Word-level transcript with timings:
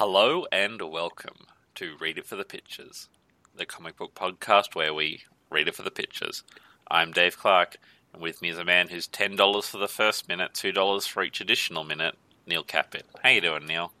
Hello 0.00 0.46
and 0.50 0.80
welcome 0.80 1.46
to 1.74 1.94
Read 2.00 2.16
It 2.16 2.24
for 2.24 2.34
the 2.34 2.42
Pictures, 2.42 3.10
the 3.54 3.66
comic 3.66 3.98
book 3.98 4.14
podcast 4.14 4.74
where 4.74 4.94
we 4.94 5.24
read 5.50 5.68
it 5.68 5.74
for 5.76 5.82
the 5.82 5.90
pictures. 5.90 6.42
I'm 6.90 7.12
Dave 7.12 7.36
Clark, 7.36 7.76
and 8.14 8.22
with 8.22 8.40
me 8.40 8.48
is 8.48 8.56
a 8.56 8.64
man 8.64 8.88
who's 8.88 9.06
ten 9.06 9.36
dollars 9.36 9.66
for 9.66 9.76
the 9.76 9.88
first 9.88 10.26
minute, 10.26 10.54
two 10.54 10.72
dollars 10.72 11.06
for 11.06 11.22
each 11.22 11.42
additional 11.42 11.84
minute, 11.84 12.14
Neil 12.46 12.62
Capit. 12.62 13.04
How 13.22 13.28
you 13.28 13.42
doing, 13.42 13.66
Neil? 13.66 13.92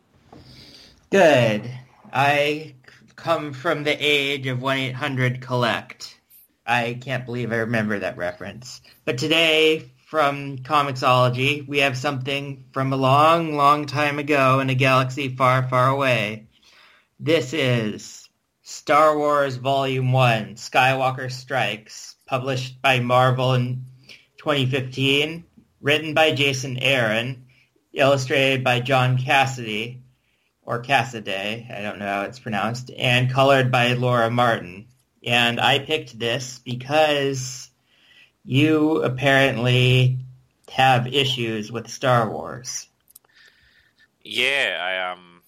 Good. 1.10 1.70
I 2.10 2.76
come 3.16 3.52
from 3.52 3.84
the 3.84 3.92
age 3.92 4.46
of 4.46 4.60
1-800-COLLECT. 4.60 6.18
I 6.66 6.98
can't 6.98 7.26
believe 7.26 7.52
I 7.52 7.56
remember 7.56 7.98
that 7.98 8.16
reference. 8.16 8.80
But 9.04 9.18
today, 9.18 9.92
from 10.10 10.58
Comixology, 10.58 11.68
we 11.68 11.78
have 11.78 11.96
something 11.96 12.64
from 12.72 12.92
a 12.92 12.96
long, 12.96 13.54
long 13.54 13.86
time 13.86 14.18
ago 14.18 14.58
in 14.58 14.68
a 14.68 14.74
galaxy 14.74 15.28
far, 15.36 15.68
far 15.68 15.88
away. 15.88 16.48
This 17.20 17.52
is 17.52 18.28
Star 18.60 19.16
Wars 19.16 19.54
Volume 19.54 20.10
1, 20.10 20.56
Skywalker 20.56 21.30
Strikes, 21.30 22.16
published 22.26 22.82
by 22.82 22.98
Marvel 22.98 23.54
in 23.54 23.84
2015, 24.38 25.44
written 25.80 26.12
by 26.12 26.32
Jason 26.32 26.78
Aaron, 26.78 27.46
illustrated 27.92 28.64
by 28.64 28.80
John 28.80 29.16
Cassidy, 29.16 30.02
or 30.62 30.82
Cassaday, 30.82 31.72
I 31.72 31.82
don't 31.82 32.00
know 32.00 32.06
how 32.06 32.22
it's 32.22 32.40
pronounced, 32.40 32.90
and 32.98 33.30
colored 33.30 33.70
by 33.70 33.92
Laura 33.92 34.28
Martin. 34.28 34.88
And 35.24 35.60
I 35.60 35.78
picked 35.78 36.18
this 36.18 36.58
because 36.58 37.69
you 38.44 39.02
apparently 39.02 40.18
have 40.70 41.06
issues 41.06 41.70
with 41.70 41.88
Star 41.88 42.30
Wars. 42.30 42.88
Yeah, 44.22 44.78
I 44.80 45.12
um 45.12 45.42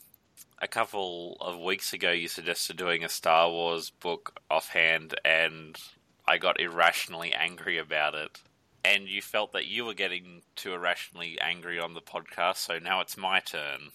a 0.60 0.68
couple 0.68 1.36
of 1.40 1.58
weeks 1.58 1.92
ago 1.92 2.10
you 2.10 2.28
suggested 2.28 2.76
doing 2.76 3.04
a 3.04 3.08
Star 3.08 3.50
Wars 3.50 3.90
book 3.90 4.40
offhand 4.50 5.14
and 5.24 5.76
I 6.26 6.38
got 6.38 6.60
irrationally 6.60 7.32
angry 7.32 7.78
about 7.78 8.14
it. 8.14 8.40
And 8.84 9.08
you 9.08 9.22
felt 9.22 9.52
that 9.52 9.66
you 9.66 9.84
were 9.84 9.94
getting 9.94 10.42
too 10.56 10.72
irrationally 10.72 11.38
angry 11.40 11.78
on 11.78 11.94
the 11.94 12.00
podcast, 12.00 12.56
so 12.56 12.78
now 12.78 13.00
it's 13.00 13.16
my 13.16 13.40
turn. 13.40 13.90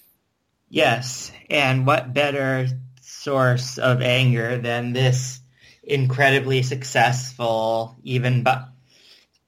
Yes, 0.69 1.31
and 1.49 1.85
what 1.85 2.13
better 2.13 2.67
source 3.01 3.77
of 3.77 4.01
anger 4.01 4.57
than 4.57 4.93
this 4.93 5.41
incredibly 5.83 6.63
successful, 6.63 7.97
even 8.03 8.43
but 8.43 8.69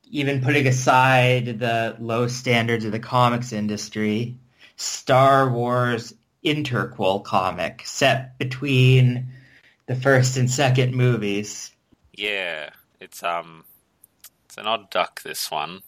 even 0.09 0.41
putting 0.41 0.67
aside 0.67 1.59
the 1.59 1.95
low 1.99 2.27
standards 2.27 2.85
of 2.85 2.91
the 2.91 2.99
comics 2.99 3.53
industry, 3.53 4.37
Star 4.75 5.49
Wars 5.49 6.13
interquel 6.43 7.23
comic 7.23 7.83
set 7.85 8.37
between 8.37 9.33
the 9.87 9.95
first 9.95 10.37
and 10.37 10.49
second 10.49 10.93
movies. 10.93 11.71
Yeah, 12.13 12.69
it's 12.99 13.23
um 13.23 13.65
it's 14.45 14.57
an 14.57 14.67
odd 14.67 14.89
duck 14.89 15.21
this 15.21 15.51
one. 15.51 15.81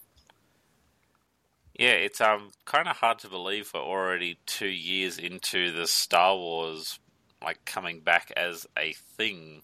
Yeah, 1.78 1.92
it's 1.92 2.20
um 2.20 2.50
kind 2.64 2.88
of 2.88 2.96
hard 2.96 3.18
to 3.20 3.28
believe 3.28 3.70
we're 3.74 3.80
already 3.80 4.38
2 4.46 4.66
years 4.68 5.18
into 5.18 5.72
the 5.72 5.86
Star 5.86 6.36
Wars 6.36 6.98
like 7.42 7.64
coming 7.64 8.00
back 8.00 8.32
as 8.36 8.66
a 8.78 8.92
thing. 9.16 9.62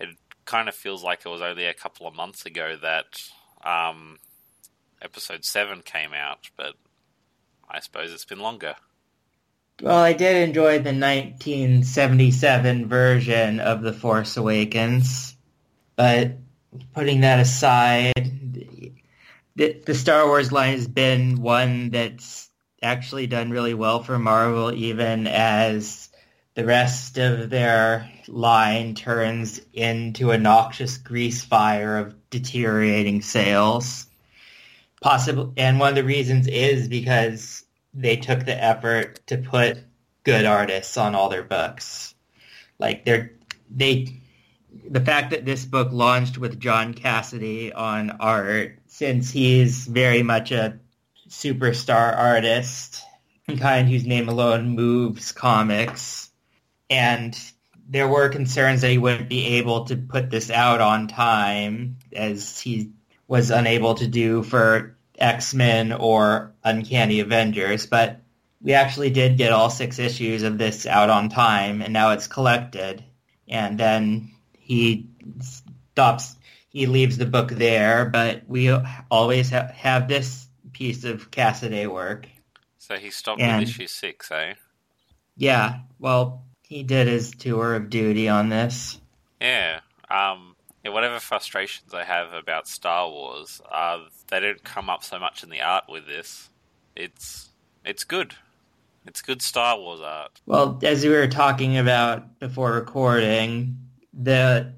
It 0.00 0.08
kind 0.44 0.68
of 0.68 0.74
feels 0.74 1.04
like 1.04 1.24
it 1.24 1.28
was 1.28 1.42
only 1.42 1.66
a 1.66 1.74
couple 1.74 2.06
of 2.06 2.16
months 2.16 2.46
ago 2.46 2.76
that 2.82 3.04
um, 3.64 4.18
episode 5.00 5.44
7 5.44 5.82
came 5.82 6.12
out, 6.14 6.50
but 6.56 6.74
I 7.68 7.80
suppose 7.80 8.12
it's 8.12 8.24
been 8.24 8.40
longer. 8.40 8.76
Well, 9.80 9.98
I 9.98 10.12
did 10.12 10.48
enjoy 10.48 10.78
the 10.78 10.94
1977 10.94 12.86
version 12.86 13.58
of 13.58 13.82
The 13.82 13.92
Force 13.92 14.36
Awakens, 14.36 15.36
but 15.96 16.32
putting 16.94 17.22
that 17.22 17.40
aside, 17.40 18.12
the, 19.56 19.82
the 19.84 19.94
Star 19.94 20.26
Wars 20.26 20.52
line 20.52 20.74
has 20.74 20.86
been 20.86 21.42
one 21.42 21.90
that's 21.90 22.48
actually 22.82 23.26
done 23.26 23.50
really 23.50 23.74
well 23.74 24.02
for 24.02 24.18
Marvel, 24.18 24.72
even 24.72 25.26
as 25.26 26.10
the 26.54 26.64
rest 26.64 27.18
of 27.18 27.48
their 27.50 28.10
line 28.28 28.94
turns 28.94 29.60
into 29.72 30.30
a 30.30 30.38
noxious 30.38 30.98
grease 30.98 31.42
fire 31.42 31.96
of 31.96 32.14
deteriorating 32.30 33.22
sales. 33.22 34.06
Possible, 35.00 35.52
and 35.56 35.80
one 35.80 35.90
of 35.90 35.94
the 35.94 36.04
reasons 36.04 36.46
is 36.46 36.88
because 36.88 37.64
they 37.94 38.16
took 38.16 38.44
the 38.44 38.62
effort 38.62 39.26
to 39.26 39.38
put 39.38 39.78
good 40.24 40.44
artists 40.44 40.96
on 40.96 41.14
all 41.14 41.28
their 41.28 41.42
books. 41.42 42.14
Like 42.78 43.04
they're 43.04 43.32
they 43.70 44.20
the 44.88 45.00
fact 45.00 45.30
that 45.30 45.44
this 45.44 45.64
book 45.64 45.88
launched 45.92 46.38
with 46.38 46.60
John 46.60 46.94
Cassidy 46.94 47.72
on 47.72 48.10
art, 48.20 48.78
since 48.86 49.30
he's 49.30 49.86
very 49.86 50.22
much 50.22 50.52
a 50.52 50.78
superstar 51.28 52.16
artist, 52.16 53.02
kind 53.58 53.88
whose 53.88 54.06
name 54.06 54.28
alone 54.28 54.70
moves 54.70 55.32
comics, 55.32 56.30
and 56.92 57.38
there 57.88 58.06
were 58.06 58.28
concerns 58.28 58.82
that 58.82 58.90
he 58.90 58.98
wouldn't 58.98 59.30
be 59.30 59.58
able 59.58 59.86
to 59.86 59.96
put 59.96 60.28
this 60.28 60.50
out 60.50 60.82
on 60.82 61.08
time, 61.08 61.96
as 62.12 62.60
he 62.60 62.92
was 63.26 63.50
unable 63.50 63.94
to 63.94 64.06
do 64.06 64.42
for 64.42 64.96
X-Men 65.18 65.92
or 65.92 66.52
Uncanny 66.62 67.20
Avengers, 67.20 67.86
but 67.86 68.20
we 68.60 68.74
actually 68.74 69.10
did 69.10 69.38
get 69.38 69.52
all 69.52 69.70
six 69.70 69.98
issues 69.98 70.42
of 70.42 70.58
this 70.58 70.86
out 70.86 71.08
on 71.08 71.30
time, 71.30 71.80
and 71.80 71.92
now 71.94 72.10
it's 72.10 72.26
collected. 72.26 73.02
And 73.48 73.78
then 73.78 74.30
he 74.58 75.08
stops, 75.40 76.36
he 76.68 76.86
leaves 76.86 77.16
the 77.16 77.26
book 77.26 77.50
there, 77.50 78.04
but 78.04 78.42
we 78.46 78.70
always 79.10 79.50
ha- 79.50 79.70
have 79.74 80.08
this 80.08 80.46
piece 80.72 81.04
of 81.04 81.30
Cassaday 81.30 81.86
work. 81.86 82.28
So 82.78 82.96
he 82.96 83.10
stopped 83.10 83.40
and, 83.40 83.62
issue 83.62 83.86
six, 83.86 84.30
eh? 84.30 84.54
Yeah, 85.36 85.80
well, 85.98 86.44
he 86.72 86.82
did 86.82 87.06
his 87.06 87.32
tour 87.32 87.74
of 87.74 87.90
duty 87.90 88.30
on 88.30 88.48
this. 88.48 88.98
Yeah. 89.40 89.80
Um, 90.10 90.56
yeah, 90.82 90.90
whatever 90.90 91.20
frustrations 91.20 91.92
I 91.92 92.02
have 92.02 92.32
about 92.32 92.66
Star 92.66 93.10
Wars, 93.10 93.60
uh, 93.70 93.98
they 94.28 94.40
don't 94.40 94.64
come 94.64 94.88
up 94.88 95.04
so 95.04 95.18
much 95.18 95.42
in 95.42 95.50
the 95.50 95.60
art 95.60 95.84
with 95.88 96.06
this. 96.06 96.48
It's 96.96 97.50
it's 97.84 98.04
good. 98.04 98.34
It's 99.06 99.20
good 99.20 99.42
Star 99.42 99.78
Wars 99.78 100.00
art. 100.00 100.40
Well, 100.46 100.78
as 100.82 101.04
we 101.04 101.10
were 101.10 101.28
talking 101.28 101.76
about 101.76 102.38
before 102.38 102.72
recording, 102.72 103.78
the 104.14 104.72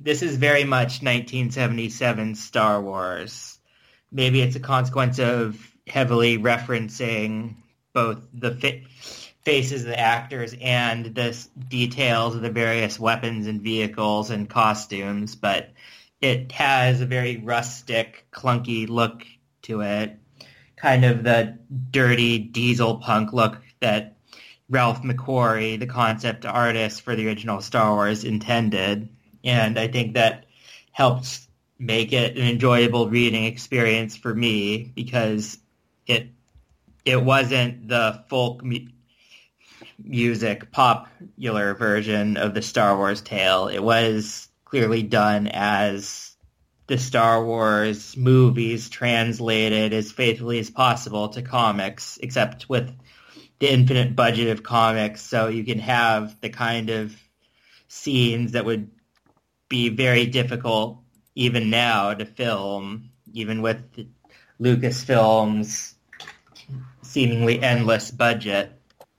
this 0.00 0.22
is 0.22 0.36
very 0.36 0.64
much 0.64 1.02
1977 1.02 2.34
Star 2.34 2.82
Wars. 2.82 3.58
Maybe 4.12 4.42
it's 4.42 4.56
a 4.56 4.60
consequence 4.60 5.18
of 5.18 5.58
heavily 5.86 6.36
referencing 6.36 7.54
both 7.94 8.18
the 8.34 8.54
fit 8.54 8.82
faces 9.48 9.80
of 9.80 9.88
the 9.88 9.98
actors 9.98 10.54
and 10.60 11.06
the 11.14 11.34
details 11.68 12.36
of 12.36 12.42
the 12.42 12.50
various 12.50 13.00
weapons 13.00 13.46
and 13.46 13.62
vehicles 13.62 14.28
and 14.28 14.50
costumes, 14.50 15.36
but 15.36 15.70
it 16.20 16.52
has 16.52 17.00
a 17.00 17.06
very 17.06 17.38
rustic, 17.38 18.26
clunky 18.30 18.86
look 18.86 19.24
to 19.62 19.80
it. 19.80 20.18
Kind 20.76 21.06
of 21.06 21.24
the 21.24 21.56
dirty 21.90 22.38
diesel 22.38 22.96
punk 22.96 23.32
look 23.32 23.56
that 23.80 24.18
Ralph 24.68 25.02
McQuarrie, 25.02 25.80
the 25.80 25.86
concept 25.86 26.44
artist 26.44 27.00
for 27.00 27.16
the 27.16 27.26
original 27.26 27.62
Star 27.62 27.94
Wars, 27.94 28.24
intended. 28.24 29.08
And 29.44 29.78
I 29.78 29.88
think 29.88 30.12
that 30.12 30.44
helps 30.92 31.48
make 31.78 32.12
it 32.12 32.36
an 32.36 32.46
enjoyable 32.46 33.08
reading 33.08 33.44
experience 33.44 34.14
for 34.14 34.34
me 34.34 34.92
because 34.94 35.56
it 36.06 36.28
it 37.06 37.24
wasn't 37.24 37.88
the 37.88 38.22
folk 38.28 38.62
music 39.98 40.70
popular 40.70 41.74
version 41.74 42.36
of 42.36 42.54
the 42.54 42.62
Star 42.62 42.96
Wars 42.96 43.20
tale. 43.20 43.68
It 43.68 43.82
was 43.82 44.48
clearly 44.64 45.02
done 45.02 45.48
as 45.48 46.36
the 46.86 46.98
Star 46.98 47.44
Wars 47.44 48.16
movies 48.16 48.88
translated 48.88 49.92
as 49.92 50.10
faithfully 50.10 50.58
as 50.58 50.70
possible 50.70 51.28
to 51.30 51.42
comics, 51.42 52.18
except 52.22 52.68
with 52.68 52.90
the 53.58 53.72
infinite 53.72 54.14
budget 54.14 54.48
of 54.48 54.62
comics, 54.62 55.20
so 55.20 55.48
you 55.48 55.64
can 55.64 55.78
have 55.80 56.40
the 56.40 56.48
kind 56.48 56.90
of 56.90 57.14
scenes 57.88 58.52
that 58.52 58.64
would 58.64 58.90
be 59.68 59.88
very 59.88 60.26
difficult 60.26 60.98
even 61.34 61.70
now 61.70 62.14
to 62.14 62.24
film, 62.24 63.10
even 63.32 63.60
with 63.62 63.82
Lucasfilm's 64.60 65.94
seemingly 67.02 67.62
endless 67.62 68.10
budget. 68.10 68.77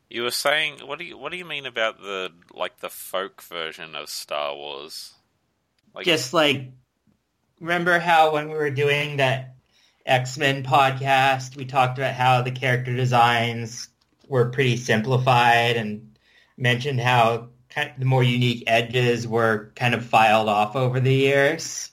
You 0.10 0.24
were 0.24 0.32
saying 0.32 0.80
what 0.86 0.98
do 0.98 1.06
you 1.06 1.18
what 1.18 1.32
do 1.32 1.38
you 1.38 1.46
mean 1.46 1.68
about 1.68 2.02
the 2.02 2.32
like 2.54 2.80
the 2.80 2.90
folk 2.90 3.44
version 3.44 3.94
of 3.96 4.10
Star 4.10 4.56
Wars? 4.56 5.14
Like, 5.94 6.06
Just 6.06 6.34
like 6.34 6.72
remember 7.60 8.00
how 8.00 8.34
when 8.34 8.50
we 8.50 8.56
were 8.56 8.72
doing 8.72 9.18
that 9.18 9.56
X 10.06 10.38
Men 10.38 10.64
podcast, 10.64 11.56
we 11.56 11.66
talked 11.66 12.00
about 12.00 12.16
how 12.16 12.42
the 12.42 12.52
character 12.52 12.96
designs 12.96 13.90
were 14.28 14.50
pretty 14.50 14.78
simplified 14.78 15.78
and 15.78 16.18
mentioned 16.58 17.00
how 17.00 17.50
kind 17.70 17.92
of 17.92 18.00
the 18.00 18.06
more 18.06 18.24
unique 18.24 18.64
edges 18.66 19.28
were 19.28 19.72
kind 19.76 19.94
of 19.94 20.06
filed 20.06 20.50
off 20.50 20.76
over 20.76 21.00
the 21.00 21.14
years. 21.14 21.92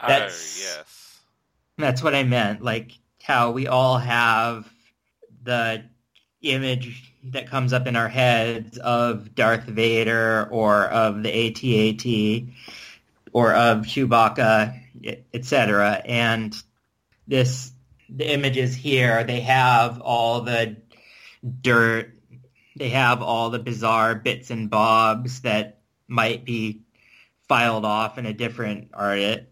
Oh, 0.00 0.08
That's, 0.08 0.58
oh, 0.58 0.62
yes. 0.62 1.20
That's 1.78 2.02
what 2.02 2.14
I 2.14 2.22
meant. 2.22 2.62
Like 2.62 2.92
how 3.22 3.52
we 3.52 3.66
all 3.66 3.98
have 3.98 4.70
the 5.42 5.84
image 6.42 7.14
that 7.32 7.48
comes 7.48 7.72
up 7.72 7.86
in 7.86 7.96
our 7.96 8.08
heads 8.08 8.78
of 8.78 9.34
Darth 9.34 9.64
Vader 9.64 10.48
or 10.50 10.84
of 10.84 11.22
the 11.22 11.30
AT-AT 11.30 12.54
or 13.32 13.54
of 13.54 13.82
Chewbacca, 13.82 14.80
etc. 15.34 16.02
And 16.04 16.56
this, 17.26 17.72
the 18.08 18.32
images 18.32 18.74
here, 18.74 19.24
they 19.24 19.40
have 19.40 20.00
all 20.00 20.42
the 20.42 20.76
dirt, 21.60 22.14
they 22.76 22.90
have 22.90 23.22
all 23.22 23.50
the 23.50 23.58
bizarre 23.58 24.14
bits 24.14 24.50
and 24.50 24.70
bobs 24.70 25.40
that 25.40 25.80
might 26.08 26.44
be 26.44 26.82
filed 27.48 27.84
off 27.84 28.18
in 28.18 28.26
a 28.26 28.32
different 28.32 28.90
art, 28.94 29.42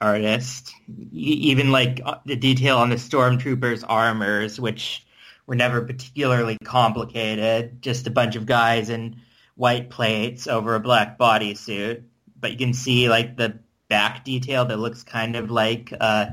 artist. 0.00 0.72
Even 1.12 1.70
like 1.70 2.00
uh, 2.04 2.16
the 2.26 2.36
detail 2.36 2.78
on 2.78 2.90
the 2.90 2.96
stormtroopers' 2.96 3.84
armors, 3.86 4.60
which 4.60 5.01
were 5.46 5.54
never 5.54 5.82
particularly 5.82 6.58
complicated, 6.64 7.82
just 7.82 8.06
a 8.06 8.10
bunch 8.10 8.36
of 8.36 8.46
guys 8.46 8.90
in 8.90 9.20
white 9.54 9.90
plates 9.90 10.46
over 10.46 10.74
a 10.74 10.80
black 10.80 11.18
bodysuit. 11.18 12.04
But 12.40 12.52
you 12.52 12.58
can 12.58 12.74
see 12.74 13.08
like 13.08 13.36
the 13.36 13.58
back 13.88 14.24
detail 14.24 14.64
that 14.64 14.78
looks 14.78 15.02
kind 15.02 15.36
of 15.36 15.50
like 15.50 15.92
uh, 15.98 16.26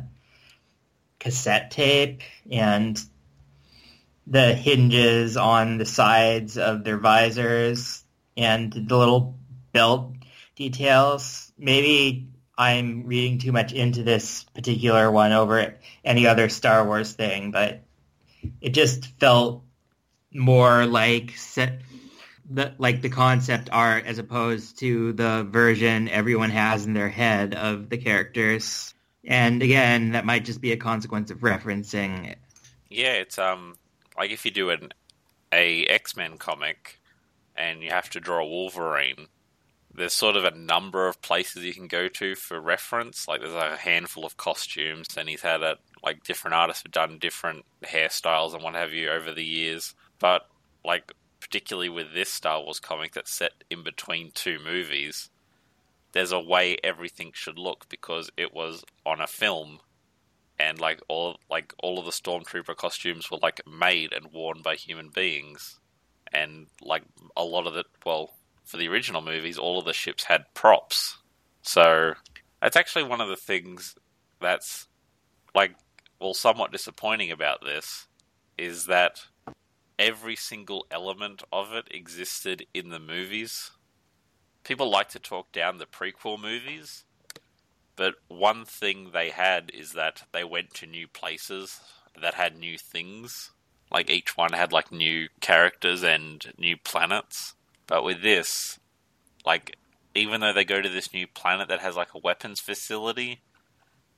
cassette 1.19 1.71
tape 1.71 2.21
and 2.49 3.01
the 4.25 4.53
hinges 4.53 5.37
on 5.37 5.77
the 5.77 5.85
sides 5.85 6.57
of 6.57 6.83
their 6.83 6.97
visors 6.97 8.03
and 8.37 8.71
the 8.71 8.97
little 8.97 9.37
belt 9.73 10.13
details. 10.55 11.51
Maybe 11.57 12.29
I'm 12.57 13.05
reading 13.05 13.39
too 13.39 13.51
much 13.51 13.73
into 13.73 14.03
this 14.03 14.43
particular 14.53 15.09
one 15.09 15.31
over 15.31 15.75
any 16.03 16.27
other 16.27 16.47
Star 16.49 16.85
Wars 16.85 17.13
thing, 17.13 17.51
but 17.51 17.83
it 18.61 18.69
just 18.69 19.05
felt 19.19 19.63
more 20.33 20.85
like 20.85 21.31
set, 21.37 21.81
the, 22.49 22.73
like 22.77 23.01
the 23.01 23.09
concept 23.09 23.69
art 23.71 24.05
as 24.05 24.17
opposed 24.17 24.79
to 24.79 25.13
the 25.13 25.47
version 25.49 26.09
everyone 26.09 26.49
has 26.49 26.85
in 26.85 26.93
their 26.93 27.09
head 27.09 27.55
of 27.55 27.89
the 27.89 27.97
characters. 27.97 28.93
And 29.25 29.61
again, 29.61 30.11
that 30.11 30.25
might 30.25 30.45
just 30.45 30.61
be 30.61 30.71
a 30.71 30.77
consequence 30.77 31.31
of 31.31 31.39
referencing. 31.39 32.35
Yeah, 32.89 33.13
it's 33.13 33.37
um 33.37 33.75
like 34.17 34.31
if 34.31 34.45
you 34.45 34.51
do 34.51 34.69
an 34.69 34.91
a 35.51 35.85
X 35.85 36.15
Men 36.15 36.37
comic 36.37 36.99
and 37.55 37.81
you 37.81 37.89
have 37.89 38.09
to 38.11 38.19
draw 38.19 38.45
Wolverine, 38.45 39.27
there's 39.93 40.13
sort 40.13 40.35
of 40.35 40.45
a 40.45 40.51
number 40.51 41.07
of 41.07 41.21
places 41.21 41.63
you 41.63 41.73
can 41.73 41.87
go 41.87 42.07
to 42.07 42.35
for 42.35 42.59
reference. 42.59 43.27
Like 43.27 43.41
there's 43.41 43.53
a 43.53 43.77
handful 43.77 44.25
of 44.25 44.37
costumes, 44.37 45.07
and 45.17 45.29
he's 45.29 45.41
had 45.41 45.61
a 45.61 45.77
like 46.03 46.23
different 46.23 46.55
artists 46.55 46.83
have 46.83 46.91
done 46.91 47.19
different 47.19 47.65
hairstyles 47.83 48.53
and 48.53 48.63
what 48.63 48.75
have 48.75 48.93
you 48.93 49.09
over 49.09 49.33
the 49.33 49.43
years. 49.43 49.95
But 50.19 50.47
like 50.83 51.13
particularly 51.39 51.89
with 51.89 52.13
this 52.13 52.29
Star 52.29 52.61
Wars 52.61 52.79
comic 52.79 53.13
that's 53.13 53.33
set 53.33 53.63
in 53.69 53.83
between 53.83 54.31
two 54.31 54.59
movies, 54.63 55.29
there's 56.11 56.31
a 56.31 56.39
way 56.39 56.77
everything 56.83 57.31
should 57.33 57.57
look 57.57 57.87
because 57.89 58.29
it 58.37 58.53
was 58.53 58.83
on 59.05 59.21
a 59.21 59.27
film. 59.27 59.79
And 60.59 60.79
like 60.79 61.01
all 61.07 61.39
like 61.49 61.73
all 61.81 61.99
of 61.99 62.05
the 62.05 62.11
stormtrooper 62.11 62.75
costumes 62.75 63.31
were 63.31 63.39
like 63.41 63.61
made 63.65 64.11
and 64.11 64.31
worn 64.33 64.61
by 64.61 64.75
human 64.75 65.09
beings. 65.09 65.79
And 66.33 66.67
like 66.81 67.03
a 67.37 67.43
lot 67.43 67.65
of 67.65 67.73
the 67.73 67.85
well 68.05 68.33
for 68.65 68.77
the 68.77 68.87
original 68.87 69.21
movies 69.21 69.57
all 69.57 69.79
of 69.79 69.85
the 69.85 69.93
ships 69.93 70.25
had 70.25 70.53
props. 70.53 71.17
So 71.61 72.13
that's 72.61 72.75
actually 72.75 73.03
one 73.03 73.21
of 73.21 73.29
the 73.29 73.35
things 73.37 73.95
that's 74.41 74.87
like 75.55 75.75
well, 76.19 76.33
somewhat 76.33 76.71
disappointing 76.71 77.31
about 77.31 77.61
this 77.61 78.07
is 78.57 78.85
that 78.85 79.21
every 79.97 80.35
single 80.35 80.85
element 80.91 81.43
of 81.51 81.73
it 81.73 81.87
existed 81.91 82.65
in 82.73 82.89
the 82.89 82.99
movies. 82.99 83.71
People 84.63 84.89
like 84.89 85.09
to 85.09 85.19
talk 85.19 85.51
down 85.51 85.77
the 85.77 85.85
prequel 85.85 86.39
movies, 86.39 87.05
but 87.95 88.15
one 88.27 88.65
thing 88.65 89.09
they 89.11 89.29
had 89.29 89.71
is 89.73 89.93
that 89.93 90.23
they 90.31 90.43
went 90.43 90.73
to 90.75 90.85
new 90.85 91.07
places 91.07 91.81
that 92.21 92.35
had 92.35 92.57
new 92.57 92.77
things. 92.77 93.51
Like 93.91 94.09
each 94.09 94.37
one 94.37 94.53
had 94.53 94.71
like 94.71 94.91
new 94.91 95.29
characters 95.41 96.03
and 96.03 96.53
new 96.57 96.77
planets. 96.77 97.55
But 97.87 98.03
with 98.03 98.21
this, 98.21 98.79
like 99.45 99.75
even 100.15 100.41
though 100.41 100.53
they 100.53 100.65
go 100.65 100.81
to 100.81 100.89
this 100.89 101.13
new 101.13 101.27
planet 101.27 101.67
that 101.69 101.79
has 101.79 101.95
like 101.95 102.13
a 102.13 102.19
weapons 102.19 102.59
facility, 102.59 103.41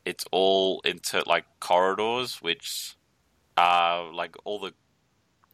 it's 0.05 0.25
all 0.31 0.81
into 0.81 1.23
like 1.25 1.45
corridors, 1.59 2.37
which 2.41 2.95
are 3.57 4.11
like 4.13 4.35
all 4.45 4.59
the 4.59 4.73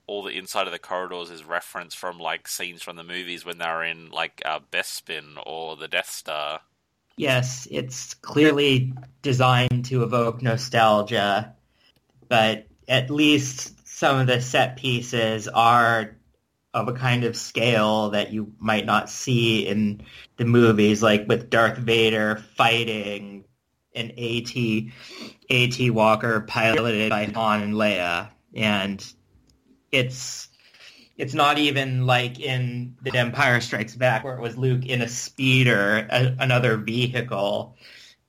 all 0.07 0.23
the 0.23 0.37
inside 0.37 0.67
of 0.67 0.73
the 0.73 0.79
corridors 0.79 1.29
is 1.29 1.43
referenced 1.43 1.97
from 1.97 2.17
like 2.17 2.47
scenes 2.47 2.81
from 2.81 2.95
the 2.95 3.03
movies 3.03 3.45
when 3.45 3.57
they're 3.57 3.83
in 3.83 4.09
like 4.09 4.41
uh, 4.45 4.59
Bespin 4.71 5.37
or 5.45 5.75
the 5.75 5.87
Death 5.87 6.09
Star. 6.09 6.61
Yes, 7.17 7.67
it's 7.71 8.13
clearly 8.13 8.93
designed 9.21 9.85
to 9.85 10.03
evoke 10.03 10.41
nostalgia, 10.41 11.55
but 12.29 12.67
at 12.87 13.09
least 13.09 13.87
some 13.87 14.19
of 14.19 14.27
the 14.27 14.39
set 14.39 14.77
pieces 14.77 15.47
are 15.47 16.15
of 16.73 16.87
a 16.87 16.93
kind 16.93 17.23
of 17.23 17.35
scale 17.35 18.11
that 18.11 18.31
you 18.31 18.53
might 18.59 18.85
not 18.85 19.09
see 19.09 19.67
in 19.67 20.01
the 20.37 20.45
movies, 20.45 21.01
like 21.01 21.27
with 21.27 21.49
Darth 21.49 21.77
Vader 21.77 22.37
fighting 22.55 23.45
an 23.97 24.11
AT 24.17 24.91
AT 25.49 25.91
Walker 25.91 26.41
piloted 26.41 27.09
by 27.09 27.25
Han 27.25 27.63
and 27.63 27.73
Leia, 27.73 28.29
and 28.55 29.03
it's 29.91 30.49
it's 31.17 31.33
not 31.33 31.57
even 31.57 32.05
like 32.05 32.39
in 32.39 32.95
The 33.01 33.17
Empire 33.17 33.59
Strikes 33.59 33.95
Back 33.95 34.23
where 34.23 34.37
it 34.37 34.41
was 34.41 34.57
Luke 34.57 34.85
in 34.85 35.01
a 35.01 35.07
speeder, 35.07 36.07
a, 36.11 36.35
another 36.39 36.77
vehicle, 36.77 37.75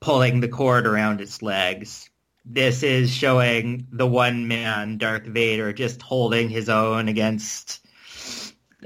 pulling 0.00 0.40
the 0.40 0.48
cord 0.48 0.86
around 0.86 1.20
its 1.20 1.42
legs. 1.42 2.08
This 2.46 2.82
is 2.82 3.12
showing 3.12 3.86
the 3.92 4.06
one 4.06 4.48
man 4.48 4.96
Darth 4.96 5.26
Vader 5.26 5.74
just 5.74 6.00
holding 6.00 6.48
his 6.48 6.70
own 6.70 7.08
against 7.08 7.86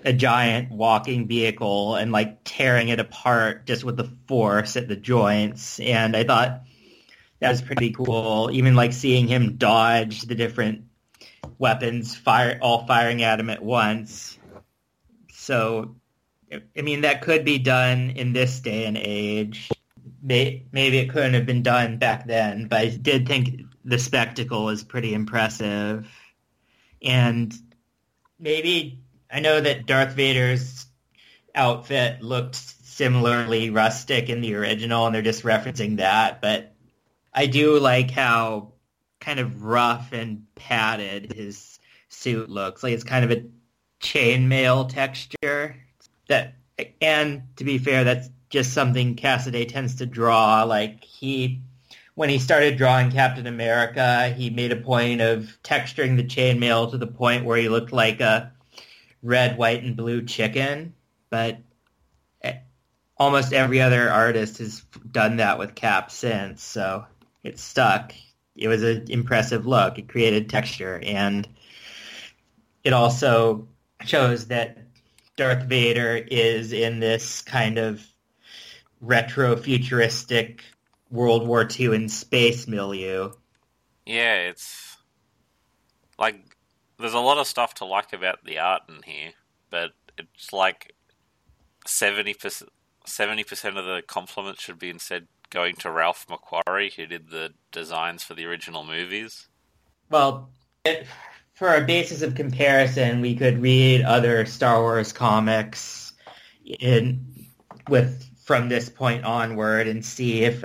a 0.05 0.13
giant 0.13 0.73
walking 0.73 1.29
vehicle 1.29 1.95
and 1.95 2.11
like 2.11 2.39
tearing 2.45 2.89
it 2.89 2.99
apart 2.99 3.67
just 3.67 3.85
with 3.85 3.97
the 3.97 4.11
force 4.27 4.77
at 4.77 4.89
the 4.89 4.97
joints. 4.97 5.79
And 5.79 6.17
I 6.17 6.25
thought 6.25 6.63
that 7.43 7.51
was 7.51 7.61
pretty 7.61 7.91
cool. 7.91 8.51
Even 8.53 8.77
like 8.77 8.93
seeing 8.93 9.27
him 9.27 9.57
dodge 9.57 10.23
the 10.23 10.37
different 10.37 10.85
weapons, 11.59 12.15
fire 12.15 12.57
all 12.63 12.87
firing 12.87 13.25
at 13.25 13.41
him 13.41 13.51
at 13.51 13.63
once. 13.63 14.39
So, 15.33 15.97
I 16.53 16.83
mean, 16.83 17.01
that 17.01 17.23
could 17.23 17.45
be 17.45 17.59
done 17.59 18.11
in 18.11 18.33
this 18.33 18.61
day 18.61 18.87
and 18.87 18.97
age. 18.97 19.71
Maybe 20.23 20.99
it 20.99 21.11
couldn't 21.11 21.35
have 21.35 21.47
been 21.47 21.65
done 21.65 21.99
back 21.99 22.29
then, 22.29 22.69
but 22.69 22.79
I 22.79 22.89
did 22.91 23.27
think 23.27 23.63
the 23.85 23.99
spectacle 23.99 24.67
was 24.67 24.85
pretty 24.85 25.13
impressive. 25.13 26.09
And 27.03 27.53
maybe 28.39 29.01
I 29.29 29.41
know 29.41 29.61
that 29.61 29.87
Darth 29.87 30.13
Vader's 30.13 30.87
outfit 31.57 32.23
looked 32.23 32.55
similarly 32.55 33.71
rustic 33.71 34.29
in 34.29 34.43
the 34.43 34.55
original, 34.55 35.07
and 35.07 35.15
they're 35.15 35.23
just 35.23 35.43
referencing 35.43 35.97
that. 35.97 36.41
But 36.41 36.72
I 37.35 37.47
do 37.47 37.79
like 37.79 38.11
how 38.11 38.73
kind 39.21 39.41
of 39.41 39.63
rough 39.63 40.13
and 40.13 40.47
padded 40.55 41.33
his 41.33 41.79
suit 42.09 42.51
looks. 42.51 42.83
Like 42.83 42.93
it's 42.93 43.05
kind 43.05 43.25
of 43.25 43.31
a 43.31 43.45
chainmail 44.01 44.89
texture. 44.89 45.77
That 46.29 46.55
and 47.01 47.43
to 47.57 47.65
be 47.65 47.79
fair, 47.79 48.05
that's 48.05 48.29
just 48.51 48.73
something 48.73 49.15
Cassidy 49.15 49.67
tends 49.67 49.97
to 49.97 50.07
draw. 50.07 50.65
Like 50.65 51.03
he 51.05 51.63
when 52.15 52.29
he 52.29 52.39
started 52.39 52.77
drawing 52.77 53.11
Captain 53.11 53.47
America, 53.47 54.29
he 54.29 54.51
made 54.51 54.73
a 54.73 54.77
point 54.77 55.21
of 55.23 55.59
texturing 55.65 56.17
the 56.17 56.25
chainmail 56.25 56.91
to 56.91 56.99
the 56.99 57.07
point 57.07 57.45
where 57.45 57.57
he 57.57 57.71
looked 57.71 57.93
like 57.93 58.21
a 58.21 58.53
red, 59.23 59.57
white, 59.57 59.83
and 59.83 59.97
blue 59.97 60.23
chicken. 60.23 60.95
But 61.31 61.59
eh, 62.43 62.59
almost 63.17 63.55
every 63.55 63.81
other 63.81 64.11
artist 64.11 64.59
has 64.59 64.83
done 65.11 65.37
that 65.37 65.59
with 65.59 65.75
Cap 65.75 66.11
since. 66.11 66.63
So 66.63 67.07
it 67.43 67.59
stuck. 67.59 68.15
It 68.57 68.69
was 68.69 68.83
an 68.83 69.07
impressive 69.09 69.67
look. 69.67 69.99
It 69.99 70.09
created 70.09 70.49
texture, 70.49 71.01
and 71.05 71.49
it 72.85 72.93
also 72.93 73.69
shows 74.05 74.49
that 74.49 74.79
Darth 75.37 75.65
Vader 75.65 76.17
is 76.17 76.73
in 76.73 77.01
this 77.01 77.43
kind 77.43 77.79
of 77.79 78.07
retro 79.01 79.57
futuristic 79.57 80.63
World 81.11 81.47
War 81.47 81.69
II 81.69 81.95
in 81.95 82.09
space 82.09 82.67
milieu. 82.67 83.33
Yeah, 84.07 84.35
it's 84.35 84.97
like 86.19 86.57
there's 86.99 87.15
a 87.15 87.21
lot 87.21 87.39
of 87.39 87.47
stuff 87.47 87.75
to 87.75 87.85
like 87.85 88.13
about 88.13 88.45
the 88.45 88.59
art 88.59 88.83
in 88.89 89.03
here, 89.05 89.33
but 89.71 89.91
it's 90.19 90.53
like 90.53 90.95
seventy 91.87 92.35
percent. 92.35 92.71
Seventy 93.05 93.43
percent 93.43 93.77
of 93.77 93.85
the 93.85 94.03
compliments 94.07 94.63
should 94.63 94.79
be 94.79 94.91
instead 94.91 95.27
going 95.53 95.77
to 95.77 95.91
Ralph 95.91 96.27
McQuarrie, 96.29 96.93
who 96.95 97.07
did 97.07 97.31
the 97.31 97.53
designs 97.71 98.25
for 98.25 98.35
the 98.35 98.47
original 98.47 98.85
movies. 98.85 99.49
Well, 100.11 100.51
it, 100.85 101.07
for 101.55 101.75
a 101.75 101.85
basis 101.85 102.23
of 102.23 102.35
comparison, 102.35 103.21
we 103.21 103.37
could 103.37 103.63
read 103.63 104.03
other 104.03 104.45
Star 104.47 104.81
Wars 104.81 105.13
comics 105.13 106.13
in 106.65 107.25
with 107.89 108.29
from 108.45 108.69
this 108.69 108.89
point 108.89 109.25
onward 109.25 109.87
and 109.87 110.05
see 110.05 110.43
if 110.43 110.65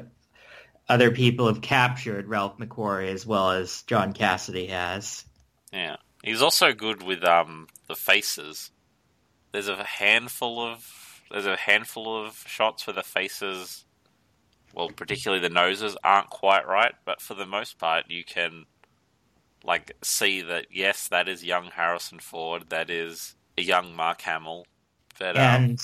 other 0.89 1.11
people 1.11 1.47
have 1.47 1.61
captured 1.61 2.27
Ralph 2.27 2.57
McQuarrie 2.57 3.11
as 3.11 3.25
well 3.25 3.51
as 3.51 3.83
John 3.83 4.13
Cassidy 4.13 4.67
has. 4.67 5.25
Yeah, 5.73 5.97
he's 6.23 6.41
also 6.41 6.73
good 6.73 7.03
with 7.03 7.23
um 7.23 7.67
the 7.87 7.95
faces. 7.95 8.71
There's 9.51 9.67
a 9.67 9.83
handful 9.83 10.61
of 10.61 11.21
there's 11.29 11.45
a 11.45 11.57
handful 11.57 12.25
of 12.25 12.43
shots 12.47 12.87
where 12.87 12.93
the 12.93 13.03
faces, 13.03 13.85
well, 14.73 14.89
particularly 14.89 15.41
the 15.41 15.53
noses, 15.53 15.97
aren't 16.03 16.29
quite 16.29 16.67
right, 16.67 16.93
but 17.05 17.21
for 17.21 17.33
the 17.33 17.45
most 17.45 17.77
part, 17.79 18.05
you 18.09 18.23
can 18.23 18.65
like 19.63 19.93
see 20.03 20.41
that 20.41 20.67
yes, 20.71 21.07
that 21.09 21.27
is 21.27 21.43
young 21.43 21.65
Harrison 21.65 22.19
Ford, 22.19 22.65
that 22.69 22.89
is 22.89 23.35
a 23.57 23.61
young 23.61 23.95
Mark 23.95 24.21
Hamill, 24.21 24.65
but, 25.19 25.35
um, 25.35 25.41
and 25.41 25.79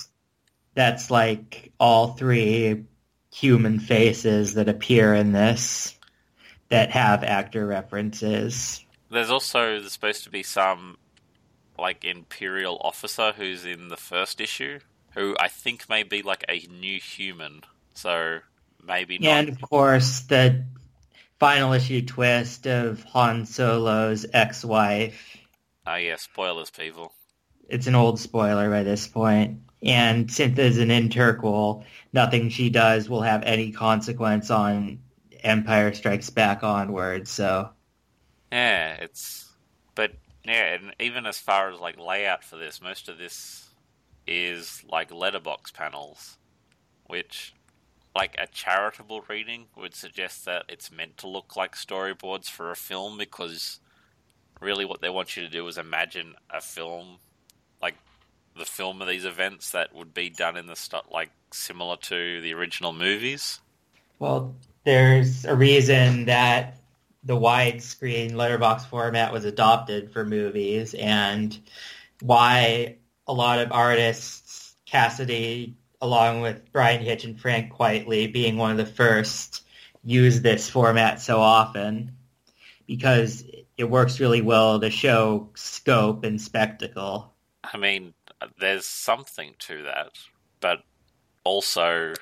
that's 0.75 1.11
like 1.11 1.71
all 1.79 2.13
three 2.13 2.85
human 3.33 3.79
faces 3.79 4.53
that 4.53 4.69
appear 4.69 5.13
in 5.13 5.31
this 5.31 5.97
that 6.69 6.91
have 6.91 7.23
actor 7.23 7.65
references. 7.65 8.83
There's 9.09 9.29
also 9.29 9.79
there's 9.79 9.91
supposed 9.91 10.23
to 10.23 10.29
be 10.29 10.43
some 10.43 10.97
like 11.77 12.05
imperial 12.05 12.77
officer 12.81 13.33
who's 13.35 13.65
in 13.65 13.89
the 13.89 13.97
first 13.97 14.39
issue, 14.39 14.79
who 15.13 15.35
I 15.39 15.47
think 15.47 15.89
may 15.89 16.03
be 16.03 16.21
like 16.21 16.45
a 16.47 16.67
new 16.67 16.99
human. 16.99 17.61
So 17.93 18.39
maybe 18.85 19.17
not. 19.19 19.27
And 19.27 19.49
of 19.49 19.61
course, 19.61 20.21
the 20.21 20.65
final 21.39 21.73
issue 21.73 22.05
twist 22.05 22.67
of 22.67 23.03
Han 23.03 23.45
Solo's 23.45 24.25
ex-wife. 24.33 25.37
Oh 25.85 25.95
yeah, 25.95 26.15
spoilers, 26.15 26.69
people. 26.69 27.11
It's 27.67 27.87
an 27.87 27.95
old 27.95 28.19
spoiler 28.19 28.69
by 28.69 28.83
this 28.83 29.07
point. 29.07 29.61
And 29.81 30.31
since 30.31 30.55
there's 30.55 30.77
an 30.77 30.89
interquel, 30.89 31.83
nothing 32.13 32.49
she 32.49 32.69
does 32.69 33.09
will 33.09 33.21
have 33.21 33.43
any 33.43 33.71
consequence 33.71 34.49
on 34.49 34.99
Empire 35.43 35.93
Strikes 35.93 36.29
Back 36.29 36.63
onward. 36.63 37.27
So 37.27 37.69
Yeah, 38.51 38.93
it's 38.93 39.51
but 39.95 40.13
yeah, 40.45 40.75
and 40.75 40.95
even 40.99 41.25
as 41.25 41.37
far 41.37 41.69
as 41.69 41.79
like 41.79 41.97
layout 41.99 42.43
for 42.43 42.55
this, 42.55 42.81
most 42.81 43.09
of 43.09 43.17
this 43.17 43.67
is 44.25 44.83
like 44.89 45.11
letterbox 45.11 45.71
panels, 45.71 46.37
which 47.07 47.53
like 48.15 48.35
a 48.37 48.47
charitable 48.47 49.23
reading 49.27 49.65
would 49.75 49.95
suggest 49.95 50.45
that 50.45 50.65
it's 50.69 50.91
meant 50.91 51.17
to 51.17 51.27
look 51.27 51.55
like 51.55 51.75
storyboards 51.75 52.49
for 52.49 52.71
a 52.71 52.75
film 52.75 53.17
because 53.17 53.79
really 54.61 54.85
what 54.85 55.01
they 55.01 55.09
want 55.09 55.35
you 55.35 55.43
to 55.43 55.49
do 55.49 55.67
is 55.67 55.77
imagine 55.77 56.35
a 56.49 56.61
film 56.61 57.17
like 57.81 57.95
the 58.57 58.65
film 58.65 59.01
of 59.01 59.07
these 59.07 59.25
events 59.25 59.71
that 59.71 59.93
would 59.95 60.13
be 60.13 60.29
done 60.29 60.55
in 60.55 60.67
the 60.67 60.75
stuff 60.75 61.05
like 61.11 61.31
similar 61.51 61.97
to 61.97 62.41
the 62.41 62.53
original 62.53 62.93
movies. 62.93 63.59
Well, 64.19 64.55
there's 64.85 65.45
a 65.45 65.55
reason 65.55 66.25
that 66.25 66.77
the 67.23 67.35
widescreen 67.35 68.35
letterbox 68.35 68.85
format 68.85 69.31
was 69.33 69.45
adopted 69.45 70.11
for 70.11 70.25
movies 70.25 70.93
and 70.93 71.57
why 72.21 72.97
a 73.27 73.33
lot 73.33 73.59
of 73.59 73.71
artists, 73.71 74.75
Cassaday, 74.87 75.73
along 76.03 76.41
with 76.41 76.69
Bryan 76.73 77.01
Hitch 77.01 77.23
and 77.23 77.39
Frank 77.39 77.71
Quitely 77.71 78.31
being 78.31 78.57
one 78.57 78.71
of 78.71 78.77
the 78.77 78.85
first, 78.85 79.63
use 80.03 80.41
this 80.41 80.69
format 80.69 81.21
so 81.21 81.39
often 81.39 82.17
because 82.85 83.45
it 83.77 83.85
works 83.85 84.19
really 84.19 84.41
well 84.41 84.81
to 84.81 84.89
show 84.89 85.49
scope 85.55 86.25
and 86.25 86.41
spectacle. 86.41 87.33
I 87.63 87.77
mean, 87.77 88.13
there's 88.59 88.85
something 88.85 89.55
to 89.59 89.83
that, 89.83 90.09
but 90.59 90.79
also 91.45 92.15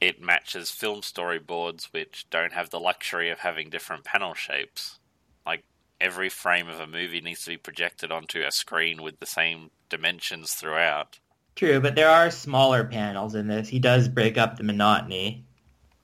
it 0.00 0.20
matches 0.20 0.72
film 0.72 1.02
storyboards 1.02 1.84
which 1.92 2.26
don't 2.30 2.52
have 2.52 2.70
the 2.70 2.80
luxury 2.80 3.30
of 3.30 3.38
having 3.38 3.70
different 3.70 4.02
panel 4.02 4.34
shapes. 4.34 4.98
Like 5.46 5.62
every 6.00 6.28
frame 6.28 6.68
of 6.68 6.80
a 6.80 6.86
movie 6.88 7.20
needs 7.20 7.44
to 7.44 7.50
be 7.50 7.58
projected 7.58 8.10
onto 8.10 8.42
a 8.42 8.50
screen 8.50 9.02
with 9.02 9.20
the 9.20 9.26
same 9.26 9.70
dimensions 9.88 10.54
throughout. 10.54 11.20
True, 11.56 11.80
but 11.80 11.94
there 11.94 12.10
are 12.10 12.30
smaller 12.30 12.84
panels 12.84 13.34
in 13.34 13.46
this. 13.46 13.68
He 13.68 13.78
does 13.78 14.08
break 14.08 14.36
up 14.36 14.56
the 14.56 14.64
monotony. 14.64 15.44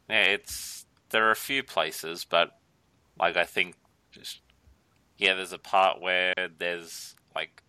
Yeah, 0.09 0.23
it's 0.23 0.87
there 1.11 1.27
are 1.27 1.33
a 1.33 1.37
few 1.37 1.63
places, 1.63 2.25
but 2.25 2.57
like 3.19 3.37
I 3.37 3.45
think 3.45 3.75
just 4.13 4.41
yeah, 5.19 5.35
there's 5.35 5.53
a 5.53 5.59
part 5.59 6.01
where 6.01 6.35
there's 6.59 7.15
like 7.35 7.63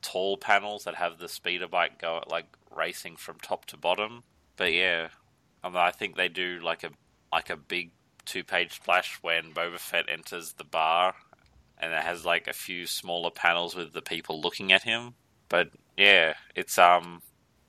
tall 0.00 0.36
panels 0.36 0.84
that 0.84 0.94
have 0.94 1.18
the 1.18 1.28
speeder 1.28 1.68
bike 1.68 2.00
go 2.00 2.22
like 2.28 2.46
racing 2.74 3.16
from 3.16 3.38
top 3.40 3.64
to 3.66 3.76
bottom. 3.76 4.22
But 4.56 4.72
yeah, 4.72 5.08
I, 5.62 5.68
mean, 5.68 5.76
I 5.76 5.90
think 5.90 6.16
they 6.16 6.28
do 6.28 6.60
like 6.62 6.84
a 6.84 6.90
like 7.32 7.50
a 7.50 7.56
big 7.56 7.90
two 8.24 8.44
page 8.44 8.74
splash 8.76 9.18
when 9.22 9.52
Boba 9.52 9.78
Fett 9.78 10.06
enters 10.08 10.52
the 10.52 10.64
bar, 10.64 11.14
and 11.78 11.92
it 11.92 12.02
has 12.02 12.24
like 12.24 12.46
a 12.46 12.52
few 12.52 12.86
smaller 12.86 13.30
panels 13.30 13.74
with 13.74 13.92
the 13.92 14.02
people 14.02 14.40
looking 14.40 14.72
at 14.72 14.84
him. 14.84 15.14
But 15.48 15.70
yeah, 15.96 16.34
it's 16.54 16.78
um, 16.78 17.22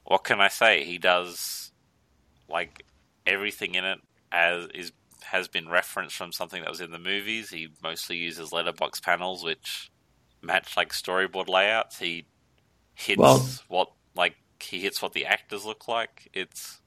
what 0.03 0.23
can 0.23 0.41
I 0.41 0.47
say? 0.47 0.83
He 0.83 0.97
does 0.97 1.71
like 2.49 2.85
everything 3.25 3.75
in 3.75 3.85
it 3.85 3.99
as 4.31 4.67
is 4.73 4.91
has 5.23 5.47
been 5.47 5.67
referenced 5.67 6.15
from 6.15 6.31
something 6.31 6.61
that 6.61 6.69
was 6.69 6.81
in 6.81 6.91
the 6.91 6.99
movies. 6.99 7.49
He 7.49 7.69
mostly 7.81 8.17
uses 8.17 8.51
letterbox 8.51 8.99
panels, 8.99 9.43
which 9.43 9.89
match 10.41 10.77
like 10.77 10.91
storyboard 10.93 11.49
layouts. 11.49 11.99
He 11.99 12.25
hits 12.93 13.19
Well- 13.19 13.45
what 13.67 13.91
like 14.15 14.35
he 14.59 14.79
hits 14.81 15.01
what 15.01 15.13
the 15.13 15.25
actors 15.25 15.65
look 15.65 15.87
like. 15.87 16.29
It's 16.33 16.81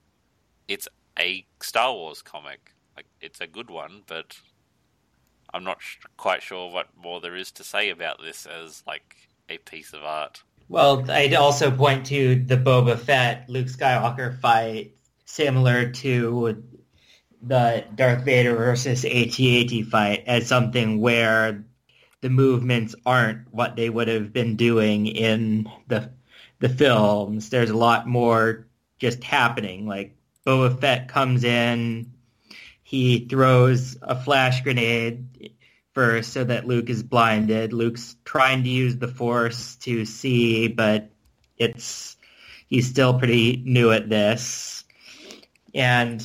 it's 0.67 0.87
a 1.17 1.45
Star 1.61 1.93
Wars 1.93 2.21
comic. 2.21 2.73
Like 2.95 3.07
it's 3.21 3.41
a 3.41 3.47
good 3.47 3.69
one, 3.69 4.03
but 4.07 4.37
I'm 5.53 5.63
not 5.63 5.81
sh- 5.81 5.97
quite 6.17 6.41
sure 6.43 6.71
what 6.71 6.87
more 6.95 7.19
there 7.21 7.35
is 7.35 7.51
to 7.53 7.63
say 7.63 7.89
about 7.89 8.21
this 8.21 8.45
as 8.45 8.83
like 8.85 9.15
a 9.49 9.57
piece 9.57 9.93
of 9.93 10.03
art. 10.03 10.43
Well, 10.69 11.09
I'd 11.09 11.33
also 11.33 11.71
point 11.71 12.05
to 12.07 12.35
the 12.35 12.55
Boba 12.55 12.97
Fett 12.97 13.49
Luke 13.49 13.65
Skywalker 13.67 14.39
fight, 14.39 14.93
similar 15.25 15.89
to 15.89 16.63
the 17.41 17.85
Darth 17.95 18.23
Vader 18.23 18.55
versus 18.55 19.03
AT-AT 19.03 19.85
fight, 19.87 20.23
as 20.27 20.45
something 20.47 21.01
where 21.01 21.65
the 22.21 22.29
movements 22.29 22.93
aren't 23.03 23.51
what 23.51 23.75
they 23.75 23.89
would 23.89 24.07
have 24.09 24.31
been 24.31 24.55
doing 24.55 25.07
in 25.07 25.67
the 25.87 26.11
the 26.59 26.69
films. 26.69 27.49
There's 27.49 27.71
a 27.71 27.77
lot 27.77 28.07
more 28.07 28.67
just 28.99 29.23
happening. 29.23 29.87
Like 29.87 30.15
Boba 30.45 30.79
Fett 30.79 31.07
comes 31.07 31.43
in, 31.43 32.13
he 32.83 33.25
throws 33.27 33.97
a 34.03 34.15
flash 34.15 34.61
grenade 34.61 35.51
first 35.93 36.33
so 36.33 36.43
that 36.43 36.67
Luke 36.67 36.89
is 36.89 37.03
blinded. 37.03 37.73
Luke's 37.73 38.15
trying 38.23 38.63
to 38.63 38.69
use 38.69 38.97
the 38.97 39.07
Force 39.07 39.75
to 39.77 40.05
see, 40.05 40.67
but 40.67 41.09
it's 41.57 42.15
he's 42.67 42.89
still 42.89 43.17
pretty 43.17 43.61
new 43.65 43.91
at 43.91 44.09
this. 44.09 44.83
And 45.73 46.19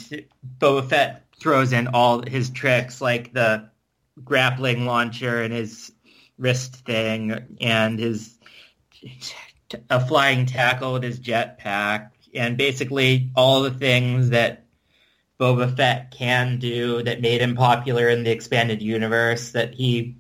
Boba 0.59 0.89
Fett 0.89 1.27
throws 1.39 1.73
in 1.73 1.89
all 1.89 2.23
his 2.27 2.51
tricks, 2.51 3.01
like 3.01 3.33
the 3.33 3.71
grappling 4.23 4.87
launcher 4.87 5.43
and 5.43 5.53
his 5.53 5.93
wrist 6.39 6.77
thing, 6.77 7.57
and 7.61 7.99
his 7.99 8.39
a 9.91 10.07
flying 10.07 10.47
tackle 10.47 10.95
with 10.95 11.03
his 11.03 11.21
jetpack, 11.21 12.11
and 12.35 12.57
basically 12.57 13.31
all 13.35 13.63
the 13.63 13.71
things 13.71 14.31
that 14.31 14.64
Boba 15.39 15.75
Fett 15.77 16.11
can 16.11 16.59
do 16.59 17.03
that 17.03 17.21
made 17.21 17.41
him 17.41 17.57
popular 17.57 18.09
in 18.09 18.23
the 18.23 18.31
expanded 18.31 18.81
universe 18.81 19.51
that 19.51 19.75
he 19.75 20.17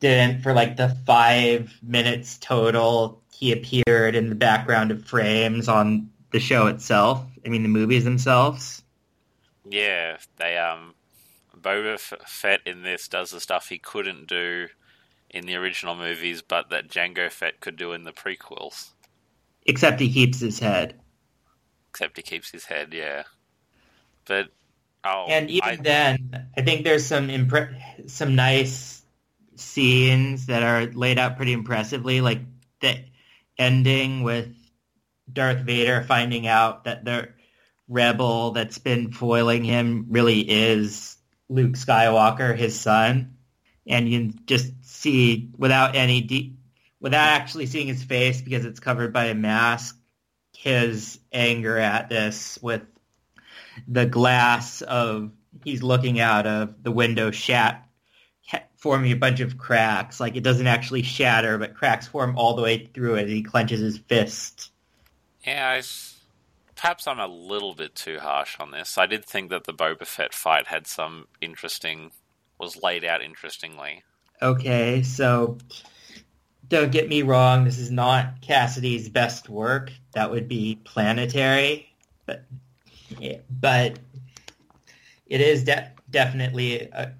didn't 0.00 0.42
for 0.42 0.52
like 0.52 0.76
the 0.76 0.96
five 1.06 1.72
minutes 1.82 2.38
total 2.38 3.22
he 3.32 3.52
appeared 3.52 4.14
in 4.14 4.28
the 4.28 4.34
background 4.34 4.90
of 4.90 5.04
frames 5.04 5.68
on 5.68 6.10
the 6.32 6.40
show 6.40 6.66
itself. 6.66 7.24
I 7.44 7.48
mean 7.48 7.62
the 7.62 7.68
movies 7.68 8.04
themselves. 8.04 8.82
Yeah, 9.68 10.18
they 10.36 10.58
um, 10.58 10.94
Boba 11.58 11.98
Fett 11.98 12.60
in 12.66 12.82
this 12.82 13.08
does 13.08 13.30
the 13.30 13.40
stuff 13.40 13.68
he 13.68 13.78
couldn't 13.78 14.28
do 14.28 14.68
in 15.30 15.46
the 15.46 15.54
original 15.54 15.94
movies, 15.94 16.42
but 16.42 16.70
that 16.70 16.88
Jango 16.88 17.30
Fett 17.30 17.60
could 17.60 17.76
do 17.76 17.92
in 17.92 18.04
the 18.04 18.12
prequels. 18.12 18.90
Except 19.64 20.00
he 20.00 20.12
keeps 20.12 20.40
his 20.40 20.58
head. 20.58 21.00
Except 21.90 22.16
he 22.16 22.22
keeps 22.22 22.50
his 22.50 22.66
head, 22.66 22.92
yeah. 22.92 23.24
But 24.26 24.50
oh, 25.04 25.26
And 25.28 25.50
even 25.50 25.68
I, 25.68 25.76
then, 25.76 26.48
I 26.56 26.62
think 26.62 26.84
there's 26.84 27.06
some 27.06 27.28
impre- 27.28 28.10
some 28.10 28.34
nice 28.34 29.02
scenes 29.56 30.46
that 30.46 30.62
are 30.62 30.86
laid 30.86 31.18
out 31.18 31.36
pretty 31.36 31.52
impressively, 31.52 32.20
like 32.20 32.40
the 32.80 33.04
ending 33.58 34.22
with 34.22 34.54
Darth 35.32 35.60
Vader 35.60 36.02
finding 36.02 36.46
out 36.46 36.84
that 36.84 37.04
the 37.04 37.28
rebel 37.88 38.52
that's 38.52 38.78
been 38.78 39.12
foiling 39.12 39.64
him 39.64 40.06
really 40.10 40.40
is 40.40 41.16
Luke 41.48 41.72
Skywalker, 41.72 42.56
his 42.56 42.78
son, 42.78 43.36
and 43.86 44.08
you 44.08 44.32
just 44.46 44.72
see 44.82 45.50
without 45.58 45.96
any 45.96 46.20
de- 46.22 46.54
without 47.00 47.28
actually 47.28 47.66
seeing 47.66 47.88
his 47.88 48.02
face 48.02 48.40
because 48.40 48.64
it's 48.64 48.80
covered 48.80 49.12
by 49.12 49.26
a 49.26 49.34
mask, 49.34 49.96
his 50.56 51.18
anger 51.32 51.76
at 51.76 52.08
this 52.08 52.58
with 52.62 52.82
the 53.88 54.06
glass 54.06 54.82
of 54.82 55.30
he's 55.64 55.82
looking 55.82 56.20
out 56.20 56.46
of 56.46 56.82
the 56.82 56.90
window 56.90 57.30
shat 57.30 57.86
forming 58.80 59.12
a 59.12 59.16
bunch 59.16 59.40
of 59.40 59.58
cracks. 59.58 60.18
Like 60.18 60.36
it 60.36 60.42
doesn't 60.42 60.66
actually 60.66 61.02
shatter, 61.02 61.58
but 61.58 61.74
cracks 61.74 62.08
form 62.08 62.36
all 62.36 62.56
the 62.56 62.62
way 62.62 62.90
through 62.92 63.16
it. 63.16 63.22
And 63.22 63.30
he 63.30 63.42
clenches 63.42 63.80
his 63.80 63.98
fist. 63.98 64.72
Yeah, 65.46 65.68
I, 65.68 65.82
perhaps 66.74 67.06
I'm 67.06 67.20
a 67.20 67.26
little 67.26 67.74
bit 67.74 67.94
too 67.94 68.18
harsh 68.18 68.56
on 68.58 68.70
this. 68.70 68.98
I 68.98 69.06
did 69.06 69.24
think 69.24 69.50
that 69.50 69.64
the 69.64 69.74
Boba 69.74 70.06
Fett 70.06 70.34
fight 70.34 70.66
had 70.66 70.86
some 70.86 71.28
interesting, 71.40 72.10
was 72.58 72.82
laid 72.82 73.04
out 73.04 73.22
interestingly. 73.22 74.02
Okay, 74.42 75.02
so 75.02 75.58
don't 76.68 76.90
get 76.90 77.08
me 77.08 77.20
wrong. 77.20 77.64
This 77.64 77.78
is 77.78 77.90
not 77.90 78.40
Cassidy's 78.40 79.10
best 79.10 79.50
work. 79.50 79.92
That 80.12 80.30
would 80.30 80.48
be 80.48 80.80
planetary, 80.84 81.94
but 82.24 82.44
but 83.50 83.98
it 85.26 85.40
is 85.40 85.64
de- 85.64 85.92
definitely 86.10 86.88
a, 86.92 87.12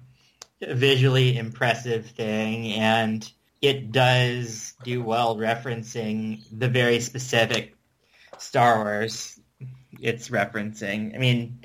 visually 0.61 1.37
impressive 1.37 2.05
thing, 2.05 2.73
and 2.73 3.31
it 3.61 3.91
does 3.91 4.75
do 4.83 5.03
well 5.03 5.35
referencing 5.35 6.43
the 6.51 6.67
very 6.67 6.99
specific 6.99 7.75
Star 8.37 8.83
Wars 8.83 9.39
it's 10.01 10.29
referencing. 10.29 11.15
I 11.15 11.19
mean, 11.19 11.59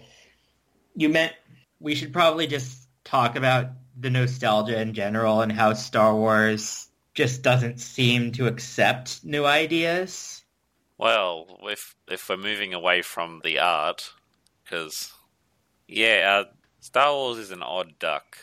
you 0.94 1.08
meant 1.08 1.32
we 1.80 1.94
should 1.94 2.12
probably 2.12 2.46
just 2.46 2.88
talk 3.04 3.36
about 3.36 3.70
the 3.98 4.10
nostalgia 4.10 4.80
in 4.80 4.92
general 4.92 5.40
and 5.40 5.50
how 5.50 5.72
Star 5.72 6.14
Wars 6.14 6.88
just 7.14 7.42
doesn't 7.42 7.80
seem 7.80 8.32
to 8.32 8.46
accept 8.46 9.24
new 9.24 9.44
ideas. 9.44 10.42
Well, 10.98 11.58
if 11.64 11.94
if 12.08 12.28
we're 12.28 12.36
moving 12.36 12.74
away 12.74 13.02
from 13.02 13.40
the 13.44 13.58
art, 13.58 14.12
because 14.66 15.12
yeah, 15.88 16.42
uh, 16.42 16.50
Star 16.80 17.12
Wars 17.12 17.38
is 17.38 17.50
an 17.52 17.62
odd 17.62 17.98
duck. 17.98 18.38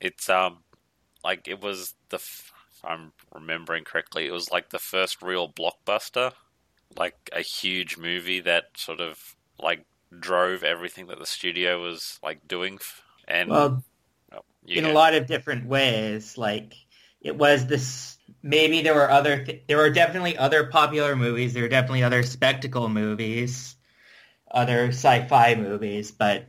It's 0.00 0.28
um 0.28 0.58
like 1.24 1.48
it 1.48 1.60
was 1.60 1.94
the 2.08 2.16
f- 2.16 2.52
if 2.72 2.84
I'm 2.84 3.12
remembering 3.34 3.84
correctly, 3.84 4.26
it 4.26 4.32
was 4.32 4.50
like 4.50 4.70
the 4.70 4.78
first 4.78 5.22
real 5.22 5.48
blockbuster, 5.48 6.32
like 6.96 7.16
a 7.32 7.40
huge 7.42 7.96
movie 7.98 8.40
that 8.40 8.64
sort 8.76 9.00
of 9.00 9.36
like 9.58 9.84
drove 10.18 10.64
everything 10.64 11.06
that 11.08 11.18
the 11.18 11.26
studio 11.26 11.82
was 11.82 12.18
like 12.22 12.48
doing, 12.48 12.78
and 13.28 13.50
well, 13.50 13.84
oh, 14.32 14.40
in 14.66 14.84
a 14.84 14.92
lot 14.92 15.14
of 15.14 15.26
different 15.26 15.66
ways. 15.66 16.36
Like 16.38 16.74
it 17.20 17.36
was 17.36 17.66
this. 17.66 18.18
Maybe 18.42 18.82
there 18.82 18.94
were 18.94 19.10
other. 19.10 19.44
Th- 19.44 19.62
there 19.68 19.76
were 19.76 19.90
definitely 19.90 20.38
other 20.38 20.66
popular 20.66 21.16
movies. 21.16 21.52
There 21.52 21.62
were 21.62 21.68
definitely 21.68 22.02
other 22.02 22.22
spectacle 22.22 22.88
movies, 22.88 23.76
other 24.50 24.88
sci-fi 24.88 25.54
movies, 25.54 26.10
but 26.10 26.46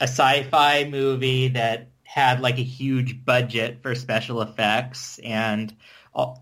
a 0.00 0.04
sci-fi 0.04 0.84
movie 0.84 1.48
that 1.48 1.88
had 2.04 2.40
like 2.40 2.58
a 2.58 2.62
huge 2.62 3.24
budget 3.24 3.82
for 3.82 3.94
special 3.94 4.40
effects 4.40 5.18
and 5.18 5.74
a, 6.14 6.34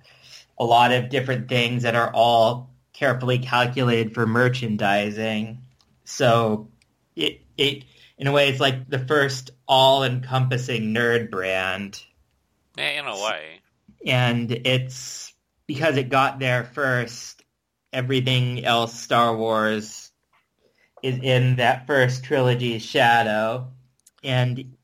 lot 0.61 0.93
of 0.93 1.09
different 1.09 1.49
things 1.49 1.83
that 1.83 1.95
are 1.95 2.11
all 2.13 2.71
carefully 2.93 3.39
calculated 3.39 4.15
for 4.15 4.27
merchandising. 4.27 5.61
So 6.05 6.69
it 7.15 7.41
it 7.59 7.85
in 8.17 8.27
a 8.27 8.33
way 8.33 8.49
it's 8.49 8.61
like 8.61 8.89
the 8.89 8.99
first 8.99 9.51
all-encompassing 9.67 10.95
nerd 10.95 11.31
brand. 11.31 12.03
Yeah, 12.79 13.01
in 13.01 13.07
a 13.07 13.15
way. 13.15 13.61
And 14.07 14.51
it's 14.51 15.35
because 15.67 15.97
it 15.97 16.09
got 16.09 16.39
there 16.39 16.65
first. 16.65 17.43
Everything 17.93 18.65
else 18.65 18.99
Star 18.99 19.37
Wars 19.37 20.06
is 21.03 21.19
in 21.23 21.57
that 21.57 21.87
first 21.87 22.25
trilogy's 22.25 22.83
shadow. 22.83 23.73
And 24.23 24.77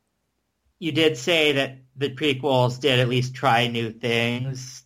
you 0.78 0.92
did 0.92 1.16
say 1.16 1.52
that 1.52 1.78
the 1.96 2.10
prequels 2.10 2.80
did 2.80 3.00
at 3.00 3.08
least 3.08 3.34
try 3.34 3.68
new 3.68 3.90
things. 3.90 4.84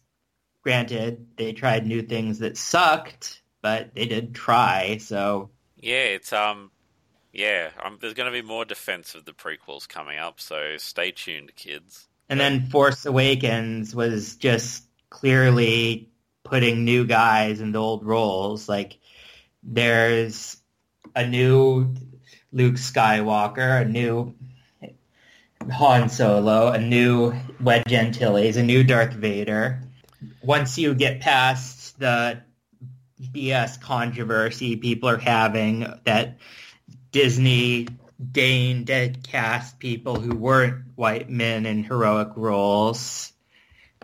Granted, 0.62 1.26
they 1.36 1.52
tried 1.52 1.86
new 1.86 2.02
things 2.02 2.40
that 2.40 2.56
sucked, 2.56 3.42
but 3.62 3.94
they 3.94 4.06
did 4.06 4.34
try. 4.34 4.98
So 4.98 5.50
yeah, 5.76 6.04
it's 6.04 6.32
um, 6.32 6.70
yeah, 7.32 7.70
um, 7.82 7.98
there's 8.00 8.14
going 8.14 8.32
to 8.32 8.42
be 8.42 8.46
more 8.46 8.64
defense 8.64 9.14
of 9.14 9.24
the 9.24 9.32
prequels 9.32 9.88
coming 9.88 10.18
up, 10.18 10.40
so 10.40 10.76
stay 10.78 11.12
tuned, 11.12 11.54
kids. 11.54 12.08
And 12.28 12.40
then 12.40 12.66
Force 12.66 13.06
Awakens 13.06 13.94
was 13.94 14.36
just 14.36 14.84
clearly 15.10 16.10
putting 16.44 16.84
new 16.84 17.06
guys 17.06 17.60
into 17.60 17.78
old 17.78 18.04
roles. 18.04 18.68
Like 18.68 18.98
there's 19.62 20.56
a 21.14 21.27
new 21.27 21.95
Luke 22.53 22.75
Skywalker, 22.75 23.83
a 23.83 23.85
new 23.85 24.35
Han 25.71 26.09
Solo, 26.09 26.69
a 26.69 26.79
new 26.79 27.35
Wedge 27.61 27.92
Antilles, 27.92 28.57
a 28.57 28.62
new 28.62 28.85
Darth 28.85 29.12
Vader. 29.12 29.83
Once 30.42 30.79
you 30.79 30.95
get 30.95 31.21
past 31.21 31.99
the 31.99 32.42
BS 33.21 33.81
controversy 33.81 34.77
people 34.77 35.09
are 35.09 35.16
having 35.16 35.87
that 36.05 36.38
Disney 37.12 37.88
deigned 38.33 38.87
to 38.88 39.14
cast 39.23 39.79
people 39.79 40.21
who 40.21 40.35
weren't 40.35 40.85
white 40.95 41.29
men 41.29 41.66
in 41.66 41.85
heroic 41.85 42.29
roles, 42.37 43.33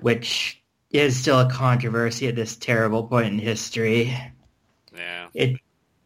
which 0.01 0.63
is 0.91 1.19
still 1.19 1.41
a 1.41 1.51
controversy 1.51 2.29
at 2.29 2.37
this 2.37 2.57
terrible 2.57 3.05
point 3.05 3.29
in 3.29 3.39
history. 3.39 4.17
Yeah. 4.95 5.29
It 5.33 5.59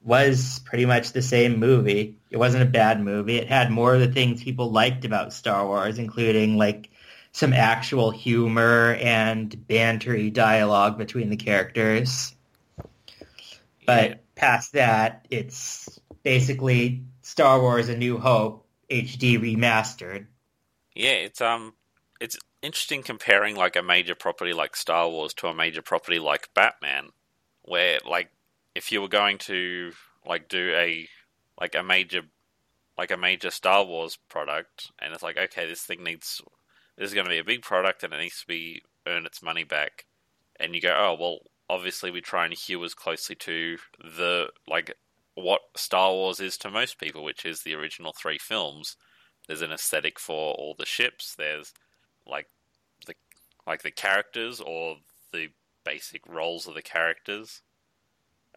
was 0.06 0.60
pretty 0.60 0.86
much 0.86 1.10
the 1.10 1.20
same 1.20 1.58
movie. 1.58 2.16
It 2.30 2.36
wasn't 2.36 2.62
a 2.62 2.66
bad 2.66 3.02
movie. 3.02 3.38
It 3.38 3.48
had 3.48 3.72
more 3.72 3.92
of 3.92 4.00
the 4.00 4.12
things 4.12 4.42
people 4.42 4.70
liked 4.70 5.04
about 5.04 5.32
Star 5.32 5.66
Wars, 5.66 5.98
including 5.98 6.56
like 6.56 6.90
some 7.32 7.52
actual 7.52 8.12
humor 8.12 8.94
and 9.00 9.50
bantery 9.68 10.32
dialogue 10.32 10.96
between 10.96 11.28
the 11.28 11.36
characters. 11.36 12.34
But 13.84 14.10
yeah. 14.10 14.14
past 14.36 14.74
that, 14.74 15.26
it's 15.28 16.00
basically 16.22 17.02
Star 17.22 17.60
Wars: 17.60 17.88
A 17.88 17.96
New 17.96 18.18
Hope 18.18 18.64
HD 18.88 19.40
remastered. 19.40 20.26
Yeah, 20.94 21.10
it's 21.10 21.40
um, 21.40 21.74
it's 22.20 22.38
interesting 22.62 23.02
comparing 23.02 23.56
like 23.56 23.74
a 23.74 23.82
major 23.82 24.14
property 24.14 24.52
like 24.52 24.76
Star 24.76 25.08
Wars 25.08 25.34
to 25.34 25.48
a 25.48 25.54
major 25.54 25.82
property 25.82 26.20
like 26.20 26.54
Batman, 26.54 27.10
where 27.62 27.98
like 28.08 28.30
if 28.76 28.92
you 28.92 29.00
were 29.00 29.08
going 29.08 29.38
to 29.38 29.90
like 30.26 30.48
do 30.48 30.72
a 30.74 31.08
like 31.58 31.74
a 31.74 31.82
major 31.82 32.20
like 32.98 33.10
a 33.10 33.16
major 33.16 33.50
Star 33.50 33.84
Wars 33.84 34.18
product, 34.28 34.90
and 35.00 35.14
it's 35.14 35.22
like 35.22 35.38
okay, 35.38 35.66
this 35.66 35.82
thing 35.82 36.04
needs 36.04 36.42
this 36.96 37.08
is 37.08 37.14
going 37.14 37.24
to 37.24 37.30
be 37.30 37.38
a 37.38 37.44
big 37.44 37.62
product 37.62 38.02
and 38.02 38.12
it 38.12 38.18
needs 38.18 38.40
to 38.40 38.46
be 38.46 38.82
earn 39.06 39.24
its 39.24 39.42
money 39.42 39.64
back, 39.64 40.04
and 40.60 40.74
you 40.74 40.82
go, 40.82 40.94
oh 40.94 41.16
well, 41.18 41.38
obviously 41.70 42.10
we 42.10 42.20
try 42.20 42.44
and 42.44 42.52
hew 42.52 42.84
as 42.84 42.92
closely 42.92 43.34
to 43.34 43.78
the 43.98 44.48
like 44.68 44.94
what 45.34 45.62
Star 45.74 46.12
Wars 46.12 46.38
is 46.38 46.58
to 46.58 46.70
most 46.70 46.98
people, 46.98 47.24
which 47.24 47.46
is 47.46 47.62
the 47.62 47.74
original 47.74 48.12
three 48.12 48.38
films. 48.38 48.96
There's 49.46 49.62
an 49.62 49.72
aesthetic 49.72 50.18
for 50.18 50.52
all 50.54 50.74
the 50.78 50.86
ships. 50.86 51.34
There's 51.34 51.72
like 52.26 52.48
the 53.06 53.14
like 53.66 53.82
the 53.82 53.90
characters 53.90 54.60
or 54.60 54.96
the 55.32 55.48
basic 55.82 56.26
roles 56.26 56.66
of 56.66 56.74
the 56.74 56.82
characters. 56.82 57.62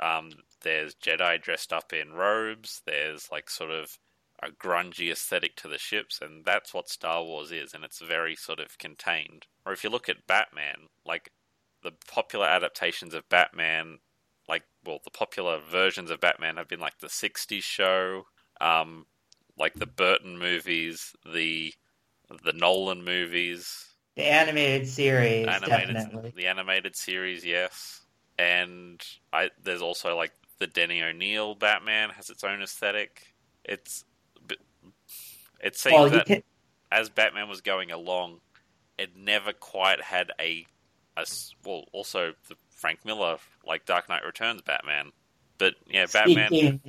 Um, 0.02 0.32
there's 0.62 0.96
Jedi 0.96 1.42
dressed 1.42 1.74
up 1.74 1.94
in 1.94 2.14
robes. 2.14 2.82
There's 2.86 3.32
like 3.32 3.50
sort 3.50 3.72
of 3.72 3.98
a 4.42 4.50
grungy 4.50 5.12
aesthetic 5.12 5.56
to 5.58 5.68
the 5.68 5.78
ships, 5.78 6.20
and 6.22 6.46
that's 6.46 6.74
what 6.74 6.90
Star 6.90 7.24
Wars 7.24 7.52
is, 7.52 7.74
and 7.74 7.84
it's 7.84 8.00
very 8.00 8.36
sort 8.36 8.60
of 8.60 8.78
contained. 8.78 9.48
Or 9.66 9.74
if 9.74 9.84
you 9.84 9.90
look 9.90 10.10
at 10.10 10.28
Batman, 10.28 10.88
like 11.06 11.32
the 11.84 11.92
popular 12.08 12.46
adaptations 12.46 13.14
of 13.14 13.28
Batman, 13.30 14.00
like 14.48 14.64
well, 14.86 15.00
the 15.04 15.12
popular 15.12 15.60
versions 15.60 16.10
of 16.10 16.22
Batman 16.22 16.58
have 16.58 16.68
been 16.68 16.80
like 16.80 17.00
the 17.00 17.08
'60s 17.08 17.64
show, 17.64 18.26
um, 18.62 19.06
like 19.58 19.74
the 19.76 19.86
Burton 19.86 20.38
movies, 20.40 21.14
the 21.26 21.74
the 22.44 22.54
Nolan 22.54 23.04
movies, 23.04 23.86
the 24.16 24.26
animated 24.26 24.88
series, 24.88 25.48
animated, 25.48 25.96
definitely. 25.96 26.34
the 26.36 26.48
animated 26.48 26.96
series, 26.96 27.46
yes 27.46 27.99
and 28.40 29.06
I 29.34 29.52
there's 29.62 29.82
also 29.82 30.16
like 30.16 30.32
the 30.60 30.68
Denny 30.68 31.04
O'Neil 31.04 31.56
Batman 31.56 32.10
has 32.12 32.30
its 32.30 32.44
own 32.44 32.62
aesthetic. 32.62 33.36
It's 33.66 34.06
it 35.62 35.78
seems 35.78 36.12
that 36.12 36.26
can... 36.26 36.44
as 36.90 37.10
Batman 37.10 37.50
was 37.50 37.60
going 37.60 37.92
along, 37.92 38.40
it 38.98 39.10
never 39.18 39.52
quite 39.52 40.02
had 40.02 40.32
a, 40.40 40.66
a 41.18 41.26
well. 41.66 41.84
Also, 41.92 42.34
the 42.48 42.56
Frank 42.70 43.04
Miller 43.04 43.38
like 43.68 43.86
Dark 43.86 44.08
Knight 44.08 44.24
Returns 44.24 44.62
Batman 44.62 45.12
But 45.58 45.76
yeah, 45.88 46.06
Batman. 46.12 46.48
Speaking 46.48 46.82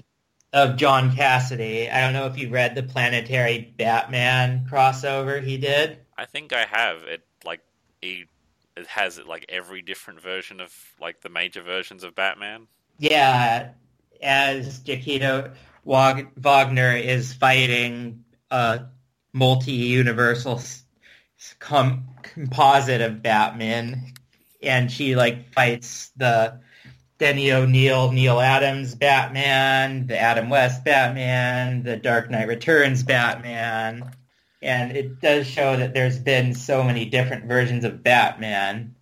of 0.53 0.77
John 0.77 1.15
Cassidy, 1.15 1.91
I 1.91 2.01
don't 2.01 2.13
know 2.13 2.27
if 2.27 2.39
you 2.39 2.49
read 2.49 2.77
the 2.77 2.83
Planetary 2.85 3.75
Batman 3.77 4.67
crossover 4.71 5.43
he 5.43 5.59
did. 5.59 5.99
I 6.17 6.27
think 6.27 6.53
I 6.53 6.65
have 6.65 7.03
it. 7.03 7.25
Like 7.45 7.61
he, 8.01 8.27
it 8.81 8.87
has 8.88 9.21
like 9.27 9.47
every 9.49 9.83
different 9.83 10.21
version 10.21 10.61
of 10.61 10.75
like 11.01 11.21
the 11.21 11.29
major 11.29 11.62
versions 11.62 12.05
of 12.05 12.14
Batman. 12.14 12.66
Yeah, 12.99 13.71
as 14.23 14.81
Jakita 14.81 15.55
Wagner 15.85 16.97
is 16.97 17.33
fighting 17.33 18.25
a 18.51 18.83
multi-universal 19.33 20.61
com- 21.59 22.09
composite 22.23 23.01
of 23.01 23.23
Batman, 23.23 24.12
and 24.62 24.90
she 24.90 25.16
like 25.16 25.53
fights 25.53 26.11
the 26.16 26.61
Denny 27.19 27.53
O'Neil, 27.53 28.12
Neal 28.12 28.40
Adams 28.40 28.95
Batman, 28.95 30.07
the 30.07 30.19
Adam 30.19 30.49
West 30.49 30.85
Batman, 30.85 31.83
the 31.83 31.97
Dark 31.97 32.31
Knight 32.31 32.49
Returns 32.49 33.03
Batman, 33.03 34.11
and 34.62 34.96
it 34.96 35.20
does 35.20 35.46
show 35.46 35.77
that 35.77 35.94
there's 35.94 36.18
been 36.18 36.55
so 36.55 36.83
many 36.83 37.05
different 37.07 37.46
versions 37.46 37.85
of 37.85 38.03
Batman. 38.03 38.94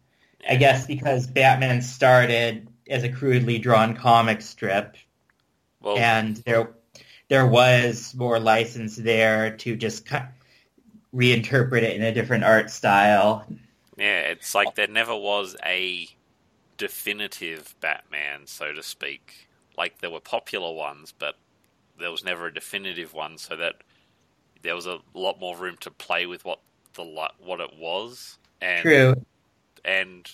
I 0.49 0.57
guess 0.57 0.87
because 0.87 1.27
Batman 1.27 1.83
started 1.83 2.68
as 2.88 3.05
a 3.05 3.09
crudely 3.12 3.59
drawn 3.59 3.97
comic 3.97 4.40
strip, 4.42 4.97
Well, 5.81 5.97
and 5.99 6.37
there 6.38 6.75
there 7.29 7.47
was 7.47 8.14
more 8.14 8.40
license 8.40 8.97
there 8.97 9.57
to 9.59 9.77
just 9.77 10.07
reinterpret 11.14 11.83
it 11.83 11.97
in 11.97 12.03
a 12.03 12.12
different 12.14 12.44
art 12.44 12.71
style. 12.71 13.47
yeah, 13.97 14.21
it's 14.21 14.55
like 14.55 14.75
there 14.75 14.87
never 14.88 15.14
was 15.16 15.57
a 15.64 16.09
definitive 16.79 17.75
Batman, 17.81 18.47
so 18.47 18.73
to 18.73 18.83
speak. 18.83 19.49
Like 19.77 20.01
there 20.01 20.11
were 20.11 20.21
popular 20.21 20.73
ones, 20.75 21.12
but 21.18 21.37
there 21.99 22.11
was 22.11 22.25
never 22.25 22.47
a 22.47 22.55
definitive 22.55 23.12
one, 23.14 23.38
so 23.38 23.57
that 23.57 23.77
there 24.62 24.75
was 24.75 24.87
a 24.87 24.99
lot 25.14 25.40
more 25.40 25.57
room 25.57 25.77
to 25.81 25.90
play 25.90 26.27
with 26.27 26.44
what 26.44 26.61
the 26.94 27.05
what 27.38 27.61
it 27.61 27.77
was. 27.79 28.38
And 28.61 28.83
True. 28.83 29.14
and 29.85 30.29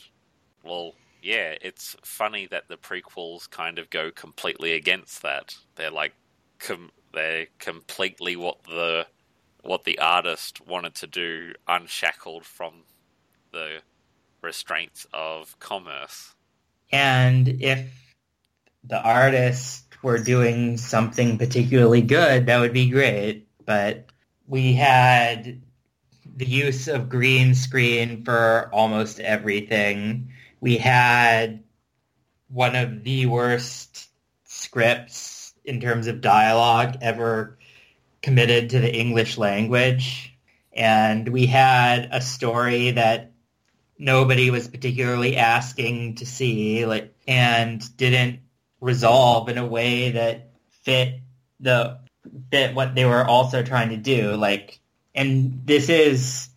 well, 0.63 0.95
yeah, 1.23 1.55
it's 1.61 1.97
funny 2.05 2.47
that 2.51 2.69
the 2.69 2.77
prequels 2.77 3.49
kind 3.51 3.79
of 3.79 3.91
go 3.91 4.11
completely 4.11 4.73
against 4.73 5.23
that. 5.23 5.57
They're 5.77 5.91
like, 5.91 6.13
com- 6.59 6.93
they're 7.13 7.47
completely 7.59 8.37
what 8.37 8.63
the 8.65 9.07
what 9.63 9.85
the 9.85 9.99
artist 9.99 10.67
wanted 10.67 10.95
to 10.97 11.07
do, 11.07 11.53
unshackled 11.67 12.45
from 12.45 12.85
the 13.53 13.79
restraints 14.43 15.07
of 15.13 15.59
commerce. 15.59 16.35
And 16.93 17.49
if 17.63 17.91
the 18.85 19.01
artist 19.03 19.85
were 20.03 20.19
doing 20.19 20.77
something 20.77 21.39
particularly 21.39 22.03
good, 22.03 22.47
that 22.47 22.61
would 22.61 22.75
be 22.75 22.91
great. 22.91 23.49
But 23.65 24.07
we 24.47 24.75
had 24.75 25.63
the 26.37 26.47
use 26.47 26.89
of 26.89 27.09
green 27.09 27.55
screen 27.55 28.25
for 28.25 28.69
almost 28.73 29.21
everything. 29.21 30.33
We 30.61 30.77
had 30.77 31.65
one 32.49 32.77
of 32.77 33.05
the 33.05 33.27
worst 33.27 34.09
scripts 34.45 35.53
in 35.65 35.81
terms 35.81 36.07
of 36.07 36.21
dialogue 36.21 36.99
ever 37.01 37.59
committed 38.23 38.71
to 38.71 38.81
the 38.81 38.95
English 38.95 39.39
language. 39.39 40.37
And 40.73 41.29
we 41.29 41.47
had 41.47 42.09
a 42.11 42.21
story 42.21 42.93
that 42.93 43.33
nobody 43.99 44.51
was 44.51 44.69
particularly 44.69 45.37
asking 45.37 46.17
to 46.17 46.27
see 46.27 46.85
like 46.85 47.15
and 47.27 47.97
didn't 47.97 48.41
resolve 48.81 49.49
in 49.49 49.59
a 49.59 49.67
way 49.67 50.11
that 50.13 50.51
fit 50.83 51.21
the 51.61 51.99
fit 52.51 52.75
what 52.75 52.95
they 52.95 53.05
were 53.05 53.25
also 53.25 53.63
trying 53.63 53.91
to 53.91 53.97
do 53.97 54.35
like 54.37 54.81
and 55.15 55.63
this 55.65 55.89
is 55.89 56.49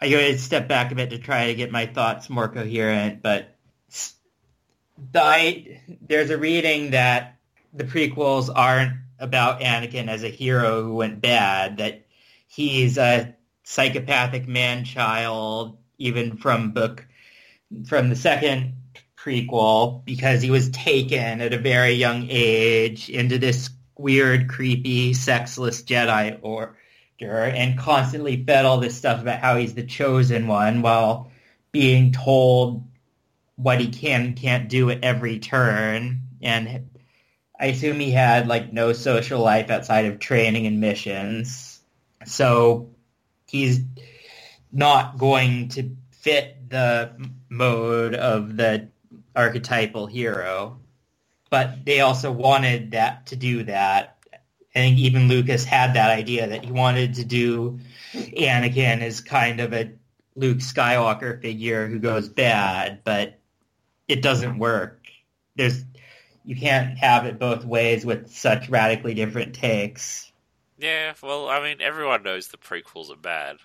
I 0.00 0.10
gotta 0.10 0.38
step 0.38 0.68
back 0.68 0.92
a 0.92 0.94
bit 0.94 1.10
to 1.10 1.18
try 1.18 1.46
to 1.46 1.54
get 1.54 1.72
my 1.72 1.86
thoughts 1.86 2.30
more 2.30 2.48
coherent 2.48 3.22
but 3.22 3.56
the 5.12 5.22
I, 5.22 5.80
there's 6.02 6.30
a 6.30 6.38
reading 6.38 6.90
that 6.90 7.36
the 7.72 7.84
prequels 7.84 8.50
aren't 8.54 8.94
about 9.18 9.60
Anakin 9.60 10.08
as 10.08 10.22
a 10.22 10.28
hero 10.28 10.82
who 10.82 10.94
went 10.94 11.20
bad 11.20 11.78
that 11.78 12.06
he's 12.46 12.98
a 12.98 13.34
psychopathic 13.64 14.48
man-child 14.48 15.78
even 15.98 16.36
from 16.36 16.70
book 16.70 17.06
from 17.86 18.08
the 18.08 18.16
second 18.16 18.74
prequel 19.16 20.04
because 20.04 20.40
he 20.40 20.50
was 20.50 20.70
taken 20.70 21.40
at 21.40 21.52
a 21.52 21.58
very 21.58 21.92
young 21.92 22.26
age 22.30 23.10
into 23.10 23.38
this 23.38 23.68
weird, 23.98 24.48
creepy, 24.48 25.12
sexless 25.12 25.82
Jedi 25.82 26.38
order 26.42 26.74
and 27.20 27.78
constantly 27.78 28.44
fed 28.44 28.64
all 28.64 28.78
this 28.78 28.96
stuff 28.96 29.20
about 29.20 29.40
how 29.40 29.56
he's 29.56 29.74
the 29.74 29.82
chosen 29.82 30.46
one 30.46 30.82
while 30.82 31.30
being 31.72 32.12
told 32.12 32.84
what 33.56 33.80
he 33.80 33.88
can 33.88 34.22
and 34.22 34.36
can't 34.36 34.68
do 34.68 34.88
at 34.90 35.02
every 35.02 35.40
turn. 35.40 36.20
And 36.40 36.88
I 37.58 37.66
assume 37.66 37.98
he 37.98 38.12
had 38.12 38.46
like 38.46 38.72
no 38.72 38.92
social 38.92 39.40
life 39.40 39.68
outside 39.68 40.06
of 40.06 40.20
training 40.20 40.66
and 40.66 40.80
missions. 40.80 41.80
So 42.24 42.90
he's 43.48 43.80
not 44.70 45.18
going 45.18 45.70
to 45.70 45.96
fit 46.12 46.70
the 46.70 47.12
mode 47.48 48.14
of 48.14 48.56
the 48.56 48.88
archetypal 49.34 50.06
hero. 50.06 50.78
But 51.50 51.84
they 51.84 52.00
also 52.00 52.30
wanted 52.30 52.90
that 52.92 53.26
to 53.26 53.36
do 53.36 53.64
that. 53.64 54.18
I 54.74 54.80
think 54.80 54.98
even 54.98 55.28
Lucas 55.28 55.64
had 55.64 55.94
that 55.94 56.10
idea 56.10 56.46
that 56.46 56.64
he 56.64 56.70
wanted 56.70 57.14
to 57.14 57.24
do 57.24 57.80
Anakin 58.12 59.00
as 59.00 59.20
kind 59.20 59.60
of 59.60 59.72
a 59.72 59.90
Luke 60.36 60.58
Skywalker 60.58 61.40
figure 61.40 61.88
who 61.88 61.98
goes 61.98 62.28
bad, 62.28 63.02
but 63.02 63.38
it 64.06 64.22
doesn't 64.22 64.58
work. 64.58 65.06
There's 65.56 65.84
you 66.44 66.56
can't 66.56 66.96
have 66.96 67.26
it 67.26 67.38
both 67.38 67.64
ways 67.64 68.06
with 68.06 68.30
such 68.30 68.70
radically 68.70 69.14
different 69.14 69.54
takes. 69.54 70.32
Yeah, 70.78 71.12
well, 71.22 71.48
I 71.48 71.62
mean, 71.62 71.82
everyone 71.82 72.22
knows 72.22 72.48
the 72.48 72.56
prequels 72.56 73.10
are 73.10 73.16
bad, 73.16 73.58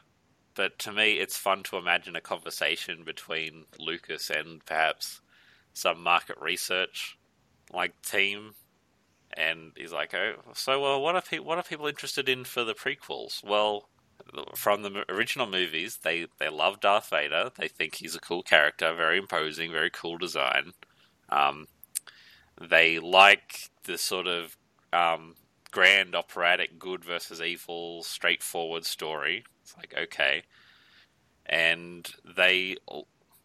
but 0.56 0.80
to 0.80 0.91
me, 0.91 1.13
it's 1.13 1.38
fun 1.38 1.63
to 1.63 1.78
imagine 1.78 2.15
a 2.15 2.22
conversation 2.22 3.04
between 3.04 3.65
Lucas 3.80 4.30
and 4.30 4.65
perhaps 4.65 5.22
some 5.74 6.02
market 6.02 6.38
research 6.41 7.17
like 7.71 8.02
team, 8.02 8.56
and 9.36 9.71
he's 9.76 9.93
like, 9.93 10.13
"Oh, 10.13 10.36
so 10.54 10.82
well, 10.82 11.02
what 11.02 11.15
are 11.15 11.21
pe- 11.21 11.39
what 11.39 11.58
are 11.58 11.63
people 11.63 11.88
interested 11.88 12.30
in 12.30 12.43
for 12.45 12.63
the 12.63 12.73
prequels?" 12.76 13.43
Well, 13.43 13.89
from 14.56 14.84
the 14.84 15.06
original 15.10 15.47
movies, 15.47 15.99
they 16.04 16.28
they 16.39 16.49
love 16.49 16.80
Darth 16.80 17.10
Vader. 17.10 17.52
They 17.58 17.67
think 17.67 17.95
he's 17.95 18.15
a 18.15 18.19
cool 18.19 18.43
character, 18.43 18.93
very 18.93 19.17
imposing, 19.17 19.71
very 19.71 19.89
cool 19.89 20.17
design. 20.17 20.73
Um, 21.30 21.67
they 22.60 22.99
like 22.99 23.69
the 23.86 23.97
sort 23.97 24.28
of 24.28 24.58
um, 24.91 25.36
grand 25.71 26.15
operatic 26.15 26.78
good 26.80 27.04
versus 27.04 27.41
evil 27.41 28.04
straightforward 28.04 28.86
story. 28.86 29.43
It's 29.63 29.76
like 29.78 29.93
okay, 29.97 30.43
and 31.45 32.10
they 32.36 32.78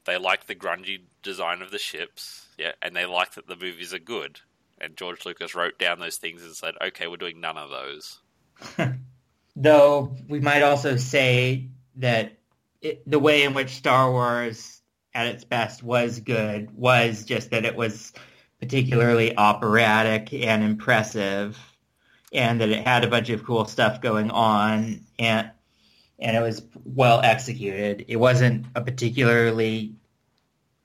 they 0.08 0.18
like 0.18 0.46
the 0.46 0.54
grungy 0.54 1.00
design 1.22 1.60
of 1.60 1.70
the 1.70 1.78
ships, 1.78 2.46
yeah, 2.56 2.72
and 2.80 2.96
they 2.96 3.04
like 3.04 3.34
that 3.34 3.46
the 3.46 3.56
movies 3.56 3.92
are 3.92 3.98
good. 3.98 4.40
And 4.80 4.96
George 4.96 5.26
Lucas 5.26 5.54
wrote 5.54 5.78
down 5.78 5.98
those 5.98 6.16
things 6.16 6.42
and 6.42 6.54
said, 6.54 6.74
"Okay, 6.82 7.06
we're 7.06 7.16
doing 7.16 7.40
none 7.40 7.58
of 7.58 7.70
those." 7.70 8.20
Though 9.56 10.16
we 10.28 10.40
might 10.40 10.62
also 10.62 10.96
say 10.96 11.68
that 11.96 12.38
it, 12.80 13.08
the 13.08 13.18
way 13.18 13.42
in 13.42 13.54
which 13.54 13.70
Star 13.70 14.10
Wars 14.10 14.80
at 15.14 15.26
its 15.26 15.44
best 15.44 15.82
was 15.82 16.20
good 16.20 16.70
was 16.76 17.24
just 17.24 17.50
that 17.50 17.64
it 17.64 17.76
was 17.76 18.12
particularly 18.60 19.36
operatic 19.36 20.32
and 20.32 20.62
impressive 20.62 21.58
and 22.32 22.60
that 22.60 22.68
it 22.68 22.86
had 22.86 23.04
a 23.04 23.08
bunch 23.08 23.30
of 23.30 23.44
cool 23.44 23.64
stuff 23.64 24.00
going 24.00 24.30
on 24.30 25.00
and 25.18 25.50
and 26.20 26.36
it 26.36 26.40
was 26.40 26.62
well 26.84 27.20
executed. 27.20 28.04
It 28.08 28.16
wasn't 28.16 28.66
a 28.74 28.80
particularly 28.80 29.94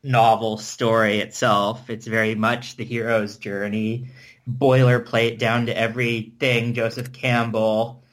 novel 0.04 0.58
story 0.58 1.20
itself. 1.20 1.90
It's 1.90 2.06
very 2.06 2.36
much 2.36 2.76
the 2.76 2.84
hero's 2.84 3.38
journey, 3.38 4.12
boilerplate 4.50 5.40
down 5.40 5.68
to 5.68 5.78
everything 5.78 6.74
Joseph 6.74 7.14
Campbell 7.14 8.04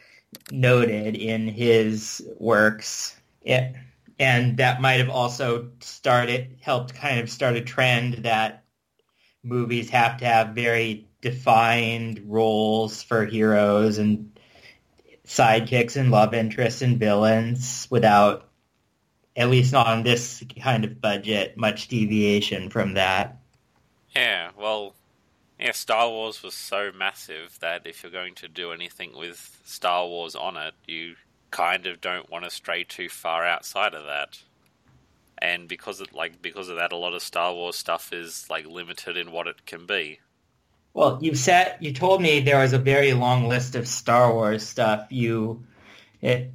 noted 0.52 1.16
in 1.16 1.48
his 1.48 2.26
works. 2.38 3.16
It, 3.42 3.74
and 4.18 4.58
that 4.58 4.80
might 4.80 5.00
have 5.00 5.10
also 5.10 5.70
started, 5.80 6.58
helped 6.60 6.94
kind 6.94 7.20
of 7.20 7.30
start 7.30 7.56
a 7.56 7.62
trend 7.62 8.24
that 8.24 8.64
movies 9.42 9.90
have 9.90 10.18
to 10.18 10.26
have 10.26 10.50
very 10.50 11.08
defined 11.22 12.24
roles 12.26 13.02
for 13.02 13.24
heroes 13.24 13.98
and 13.98 14.38
sidekicks 15.26 15.96
and 15.96 16.10
love 16.10 16.34
interests 16.34 16.82
and 16.82 16.98
villains 16.98 17.86
without, 17.90 18.49
at 19.36 19.50
least 19.50 19.72
not 19.72 19.86
on 19.86 20.02
this 20.02 20.42
kind 20.62 20.84
of 20.84 21.00
budget, 21.00 21.56
much 21.56 21.88
deviation 21.88 22.70
from 22.70 22.94
that. 22.94 23.38
Yeah, 24.14 24.50
well, 24.58 24.94
Yeah, 25.58 25.72
Star 25.72 26.08
Wars 26.08 26.42
was 26.42 26.54
so 26.54 26.90
massive 26.96 27.58
that 27.60 27.86
if 27.86 28.02
you're 28.02 28.10
going 28.10 28.34
to 28.36 28.48
do 28.48 28.72
anything 28.72 29.16
with 29.16 29.60
Star 29.64 30.06
Wars 30.06 30.34
on 30.34 30.56
it, 30.56 30.74
you 30.86 31.16
kind 31.50 31.86
of 31.86 32.00
don't 32.00 32.30
want 32.30 32.44
to 32.44 32.50
stray 32.50 32.84
too 32.84 33.08
far 33.08 33.44
outside 33.44 33.94
of 33.94 34.06
that. 34.06 34.42
And 35.36 35.68
because 35.68 36.00
of 36.00 36.12
like 36.14 36.40
because 36.40 36.68
of 36.68 36.76
that, 36.76 36.92
a 36.92 36.96
lot 36.96 37.14
of 37.14 37.22
Star 37.22 37.52
Wars 37.54 37.76
stuff 37.76 38.12
is 38.12 38.48
like 38.48 38.66
limited 38.66 39.16
in 39.16 39.32
what 39.32 39.46
it 39.46 39.66
can 39.66 39.86
be. 39.86 40.20
Well, 40.94 41.18
you 41.20 41.34
said 41.34 41.76
you 41.80 41.92
told 41.92 42.20
me 42.20 42.40
there 42.40 42.58
was 42.58 42.72
a 42.72 42.78
very 42.78 43.12
long 43.12 43.48
list 43.48 43.74
of 43.74 43.86
Star 43.86 44.32
Wars 44.32 44.66
stuff 44.66 45.06
you 45.10 45.64
it, 46.20 46.52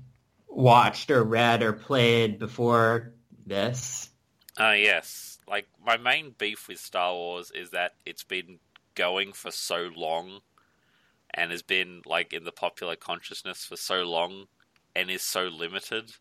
watched 0.56 1.12
or 1.12 1.24
read 1.24 1.62
or 1.62 1.74
played 1.74 2.40
before 2.40 3.14
this. 3.46 4.10
Uh 4.58 4.76
yes. 4.78 5.40
Like 5.48 5.68
my 5.86 5.98
main 5.98 6.34
beef 6.38 6.68
with 6.68 6.80
Star 6.80 7.14
Wars 7.14 7.52
is 7.52 7.72
that 7.72 7.94
it's 8.06 8.24
been 8.24 8.60
going 8.96 9.34
for 9.34 9.52
so 9.52 9.90
long 9.96 10.40
and 11.34 11.52
has 11.52 11.62
been 11.62 12.02
like 12.06 12.34
in 12.34 12.46
the 12.46 12.52
popular 12.52 12.96
consciousness 12.96 13.66
for 13.66 13.76
so 13.76 14.04
long 14.04 14.46
and 14.96 15.10
is 15.12 15.22
so 15.22 15.44
limited 15.44 16.12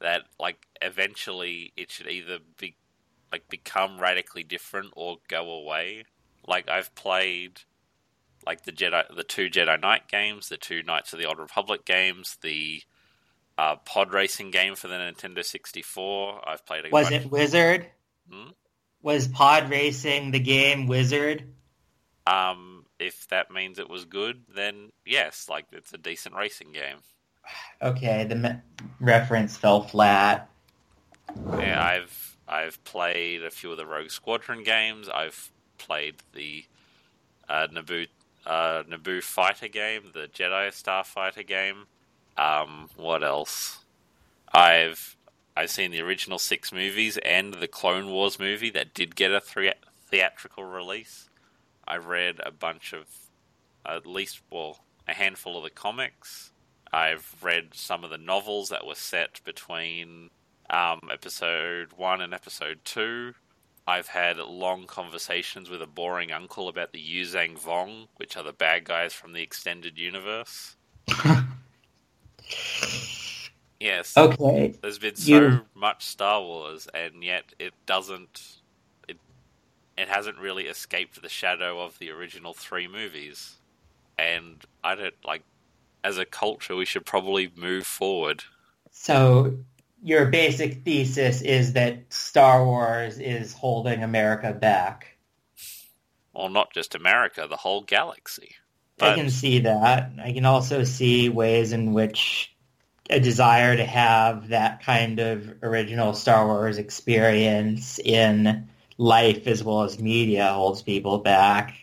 that 0.00 0.22
like 0.38 0.66
eventually 0.80 1.72
it 1.76 1.90
should 1.90 2.08
either 2.08 2.38
be 2.58 2.76
like 3.32 3.48
become 3.48 3.98
radically 3.98 4.44
different 4.44 4.92
or 4.94 5.16
go 5.28 5.50
away. 5.50 6.04
Like 6.46 6.68
I've 6.68 6.94
played 6.94 7.60
like 8.46 8.64
the 8.64 8.72
Jedi, 8.72 9.04
the 9.14 9.24
two 9.24 9.48
Jedi 9.48 9.80
Knight 9.80 10.08
games, 10.08 10.48
the 10.48 10.56
two 10.56 10.82
Knights 10.82 11.12
of 11.12 11.18
the 11.18 11.26
Old 11.26 11.38
Republic 11.38 11.84
games, 11.84 12.36
the 12.42 12.82
uh, 13.58 13.76
pod 13.76 14.12
racing 14.12 14.50
game 14.50 14.74
for 14.74 14.88
the 14.88 14.94
Nintendo 14.94 15.44
64. 15.44 16.48
I've 16.48 16.64
played. 16.66 16.86
A 16.86 16.90
Was 16.90 17.10
it 17.10 17.30
Wizard? 17.30 17.86
Hmm? 18.30 18.50
Was 19.02 19.26
Pod 19.26 19.68
Racing 19.68 20.30
the 20.30 20.38
game 20.38 20.86
Wizard? 20.86 21.44
Um, 22.24 22.86
if 23.00 23.26
that 23.28 23.50
means 23.50 23.80
it 23.80 23.90
was 23.90 24.04
good, 24.04 24.42
then 24.54 24.90
yes, 25.04 25.48
like 25.48 25.66
it's 25.72 25.92
a 25.92 25.98
decent 25.98 26.36
racing 26.36 26.70
game. 26.70 26.98
Okay, 27.82 28.24
the 28.24 28.36
me- 28.36 28.60
reference 29.00 29.56
fell 29.56 29.82
flat. 29.82 30.48
Yeah, 31.58 31.84
I've 31.84 32.36
I've 32.46 32.82
played 32.84 33.42
a 33.42 33.50
few 33.50 33.72
of 33.72 33.76
the 33.76 33.86
Rogue 33.86 34.10
Squadron 34.10 34.62
games. 34.62 35.08
I've 35.08 35.50
played 35.78 36.16
the 36.32 36.64
uh, 37.48 37.66
Naboo 37.72 38.06
uh, 38.46 38.84
Naboo 38.88 39.20
fighter 39.20 39.66
game, 39.68 40.10
the 40.14 40.28
Jedi 40.28 40.68
Starfighter 40.68 41.44
game. 41.44 41.86
Um, 42.36 42.88
what 42.96 43.22
else? 43.22 43.80
I've 44.52 45.16
I've 45.56 45.70
seen 45.70 45.90
the 45.90 46.00
original 46.00 46.38
six 46.38 46.72
movies 46.72 47.18
and 47.18 47.54
the 47.54 47.68
Clone 47.68 48.10
Wars 48.10 48.38
movie 48.38 48.70
that 48.70 48.94
did 48.94 49.16
get 49.16 49.32
a 49.32 49.40
thre- 49.40 49.78
theatrical 50.08 50.64
release. 50.64 51.28
I've 51.86 52.06
read 52.06 52.40
a 52.44 52.50
bunch 52.50 52.92
of 52.92 53.06
at 53.84 54.06
least 54.06 54.40
well 54.50 54.84
a 55.08 55.14
handful 55.14 55.56
of 55.56 55.64
the 55.64 55.70
comics. 55.70 56.52
I've 56.92 57.34
read 57.42 57.74
some 57.74 58.04
of 58.04 58.10
the 58.10 58.18
novels 58.18 58.68
that 58.68 58.86
were 58.86 58.94
set 58.94 59.40
between 59.44 60.30
um, 60.70 61.00
episode 61.10 61.92
one 61.96 62.20
and 62.20 62.32
episode 62.34 62.80
two. 62.84 63.34
I've 63.86 64.08
had 64.08 64.36
long 64.38 64.86
conversations 64.86 65.68
with 65.68 65.82
a 65.82 65.86
boring 65.86 66.30
uncle 66.30 66.68
about 66.68 66.92
the 66.92 67.02
Yuuzhan 67.02 67.58
Vong, 67.60 68.08
which 68.16 68.36
are 68.36 68.44
the 68.44 68.52
bad 68.52 68.84
guys 68.84 69.12
from 69.12 69.32
the 69.32 69.42
extended 69.42 69.98
universe. 69.98 70.76
Yes, 73.80 74.16
Okay, 74.16 74.74
there's 74.82 74.98
been 74.98 75.16
so 75.16 75.48
You- 75.48 75.66
much 75.74 76.04
Star 76.04 76.40
Wars, 76.42 76.88
and 76.94 77.22
yet 77.24 77.52
it 77.58 77.74
doesn't. 77.86 78.62
It 79.08 79.18
it 79.96 80.08
hasn't 80.08 80.38
really 80.38 80.66
escaped 80.66 81.20
the 81.20 81.28
shadow 81.28 81.80
of 81.80 81.98
the 81.98 82.10
original 82.10 82.54
three 82.54 82.88
movies, 82.88 83.58
and 84.18 84.64
I 84.84 84.94
don't 84.96 85.14
like. 85.24 85.42
As 86.04 86.18
a 86.18 86.24
culture, 86.26 86.74
we 86.76 86.84
should 86.84 87.06
probably 87.06 87.52
move 87.56 87.86
forward. 87.86 88.44
so 88.90 89.56
your 90.02 90.26
basic 90.26 90.84
thesis 90.84 91.42
is 91.42 91.72
that 91.74 92.12
Star 92.12 92.64
Wars 92.64 93.18
is 93.20 93.52
holding 93.54 94.02
America 94.02 94.52
back. 94.52 95.16
Well, 96.34 96.48
not 96.48 96.72
just 96.72 96.94
America, 96.94 97.46
the 97.48 97.58
whole 97.58 97.82
galaxy. 97.82 98.56
I 99.00 99.14
can 99.14 99.30
see 99.30 99.60
that. 99.60 100.12
I 100.22 100.32
can 100.32 100.44
also 100.44 100.84
see 100.84 101.28
ways 101.28 101.72
in 101.72 101.92
which 101.92 102.52
a 103.10 103.20
desire 103.20 103.76
to 103.76 103.84
have 103.84 104.48
that 104.48 104.82
kind 104.82 105.18
of 105.18 105.54
original 105.62 106.14
Star 106.14 106.46
Wars 106.46 106.78
experience 106.78 107.98
in 107.98 108.68
life 108.98 109.46
as 109.46 109.62
well 109.62 109.82
as 109.82 109.98
media 109.98 110.52
holds 110.52 110.82
people 110.82 111.18
back. 111.18 111.74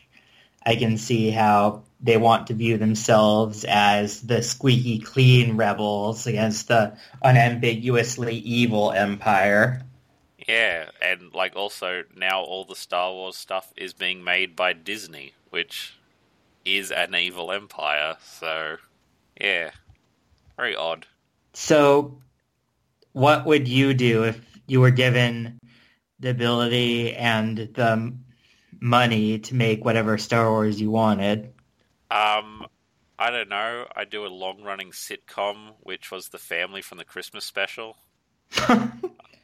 I 0.65 0.75
can 0.75 0.97
see 0.97 1.29
how 1.29 1.83
they 2.01 2.17
want 2.17 2.47
to 2.47 2.53
view 2.53 2.77
themselves 2.77 3.65
as 3.65 4.21
the 4.21 4.41
squeaky 4.41 4.99
clean 4.99 5.57
rebels 5.57 6.27
against 6.27 6.67
the 6.67 6.97
unambiguously 7.21 8.35
evil 8.35 8.91
empire. 8.91 9.81
yeah, 10.47 10.89
and 11.01 11.33
like 11.33 11.55
also 11.55 12.03
now 12.15 12.41
all 12.41 12.63
the 12.63 12.75
Star 12.75 13.11
Wars 13.11 13.35
stuff 13.35 13.73
is 13.75 13.93
being 13.93 14.23
made 14.23 14.55
by 14.55 14.73
Disney, 14.73 15.33
which 15.49 15.98
is 16.65 16.91
an 16.91 17.15
evil 17.15 17.51
empire. 17.51 18.17
So, 18.23 18.77
yeah, 19.39 19.71
very 20.57 20.75
odd. 20.75 21.05
So, 21.53 22.21
what 23.13 23.45
would 23.45 23.67
you 23.67 23.93
do 23.93 24.23
if 24.25 24.39
you 24.67 24.81
were 24.81 24.91
given 24.91 25.59
the 26.19 26.29
ability 26.29 27.15
and 27.15 27.57
the 27.57 28.13
money 28.79 29.39
to 29.39 29.55
make 29.55 29.83
whatever 29.83 30.17
Star 30.17 30.49
Wars 30.49 30.79
you 30.79 30.91
wanted? 30.91 31.53
Um, 32.11 32.65
I 33.17 33.31
don't 33.31 33.49
know. 33.49 33.85
I 33.95 34.05
do 34.05 34.25
a 34.25 34.27
long-running 34.27 34.91
sitcom, 34.91 35.73
which 35.81 36.11
was 36.11 36.29
the 36.29 36.37
family 36.37 36.81
from 36.81 36.97
the 36.97 37.05
Christmas 37.05 37.45
special. 37.45 37.97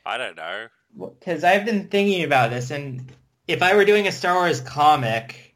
I 0.06 0.18
don't 0.18 0.38
know. 0.38 0.68
Because 0.98 1.44
I've 1.44 1.66
been 1.66 1.90
thinking 1.90 2.24
about 2.24 2.52
this, 2.52 2.72
and 2.72 3.12
if 3.48 3.62
I 3.62 3.76
were 3.76 3.86
doing 3.86 4.08
a 4.08 4.12
Star 4.12 4.36
Wars 4.36 4.62
comic, 4.62 5.55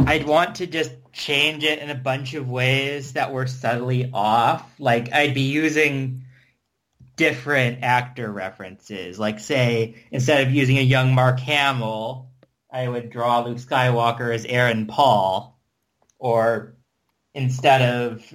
I'd 0.00 0.26
want 0.26 0.56
to 0.56 0.66
just 0.66 0.92
change 1.12 1.64
it 1.64 1.78
in 1.78 1.90
a 1.90 1.94
bunch 1.94 2.34
of 2.34 2.48
ways 2.48 3.14
that 3.14 3.32
were 3.32 3.46
subtly 3.46 4.10
off. 4.12 4.68
Like, 4.78 5.12
I'd 5.12 5.34
be 5.34 5.42
using 5.42 6.24
different 7.16 7.82
actor 7.82 8.30
references. 8.30 9.18
Like, 9.18 9.40
say, 9.40 9.96
instead 10.10 10.46
of 10.46 10.52
using 10.52 10.78
a 10.78 10.82
young 10.82 11.14
Mark 11.14 11.40
Hamill, 11.40 12.30
I 12.70 12.86
would 12.86 13.10
draw 13.10 13.44
Luke 13.44 13.58
Skywalker 13.58 14.34
as 14.34 14.44
Aaron 14.44 14.86
Paul. 14.86 15.58
Or 16.18 16.76
instead 17.34 17.82
of 17.82 18.34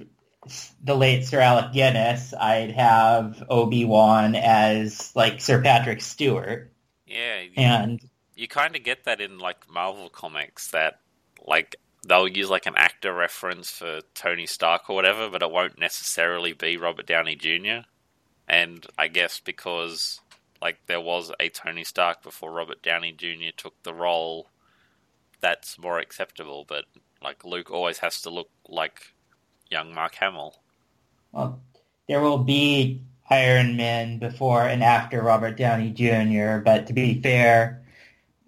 the 0.82 0.96
late 0.96 1.24
Sir 1.24 1.40
Alec 1.40 1.72
Guinness, 1.72 2.34
I'd 2.34 2.72
have 2.72 3.42
Obi-Wan 3.48 4.34
as, 4.34 5.14
like, 5.14 5.40
Sir 5.40 5.62
Patrick 5.62 6.00
Stewart. 6.00 6.72
Yeah, 7.06 7.40
you, 7.40 7.52
And 7.56 8.00
you 8.34 8.48
kind 8.48 8.74
of 8.74 8.82
get 8.82 9.04
that 9.04 9.20
in 9.20 9.38
like 9.38 9.70
Marvel 9.70 10.08
comics 10.08 10.70
that 10.72 11.00
like 11.46 11.76
they'll 12.06 12.28
use 12.28 12.50
like 12.50 12.66
an 12.66 12.74
actor 12.76 13.12
reference 13.12 13.70
for 13.70 14.00
Tony 14.14 14.46
Stark 14.46 14.88
or 14.88 14.96
whatever, 14.96 15.28
but 15.28 15.42
it 15.42 15.50
won't 15.50 15.78
necessarily 15.78 16.52
be 16.52 16.76
Robert 16.76 17.06
Downey 17.06 17.36
Jr. 17.36 17.86
And 18.48 18.86
I 18.98 19.08
guess 19.08 19.40
because 19.40 20.20
like 20.60 20.78
there 20.86 21.00
was 21.00 21.32
a 21.40 21.48
Tony 21.48 21.84
Stark 21.84 22.22
before 22.22 22.52
Robert 22.52 22.82
Downey 22.82 23.12
Jr. 23.12 23.50
took 23.56 23.80
the 23.82 23.94
role, 23.94 24.48
that's 25.40 25.78
more 25.78 25.98
acceptable. 25.98 26.64
But 26.68 26.84
like 27.22 27.44
Luke 27.44 27.70
always 27.70 27.98
has 27.98 28.20
to 28.22 28.30
look 28.30 28.50
like 28.68 29.14
young 29.70 29.94
Mark 29.94 30.14
Hamill. 30.16 30.56
Well, 31.32 31.60
there 32.08 32.20
will 32.20 32.38
be 32.38 33.02
Iron 33.30 33.76
Man 33.76 34.18
before 34.18 34.66
and 34.66 34.82
after 34.82 35.22
Robert 35.22 35.56
Downey 35.56 35.90
Jr., 35.90 36.58
but 36.62 36.86
to 36.88 36.92
be 36.92 37.20
fair, 37.22 37.82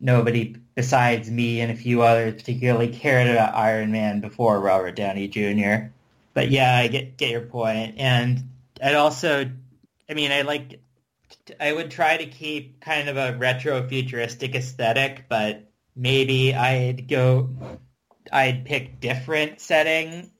nobody 0.01 0.57
besides 0.75 1.31
me 1.31 1.61
and 1.61 1.71
a 1.71 1.77
few 1.77 2.03
others 2.03 2.35
particularly 2.35 2.89
cared 2.89 3.29
about 3.29 3.55
Iron 3.55 3.93
Man 3.93 4.21
before 4.21 4.61
Robert 4.61 4.97
Downey 4.97 5.29
Jr. 5.29 5.91
But 6.33 6.51
yeah, 6.51 6.77
I 6.77 6.89
get 6.89 7.17
get 7.17 7.31
your 7.31 7.43
point, 7.43 7.95
and 7.99 8.43
I'd 8.83 8.95
also, 8.97 9.51
I 10.11 10.15
mean, 10.15 10.33
I 10.33 10.43
like, 10.43 10.81
I 11.61 11.73
would 11.73 11.91
try 11.91 12.17
to 12.17 12.27
keep 12.27 12.81
kind 12.81 13.09
of 13.09 13.17
a 13.17 13.37
retro 13.37 13.87
futuristic 13.89 14.55
aesthetic, 14.55 15.27
but 15.29 15.71
maybe 15.95 16.55
I'd 16.55 17.09
go, 17.09 17.51
I'd 18.33 18.65
pick 18.65 19.01
different 19.01 19.61
settings 19.61 20.31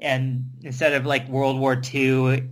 and 0.00 0.50
instead 0.62 0.92
of 0.92 1.06
like 1.06 1.28
World 1.28 1.58
War 1.58 1.80
II 1.92 2.48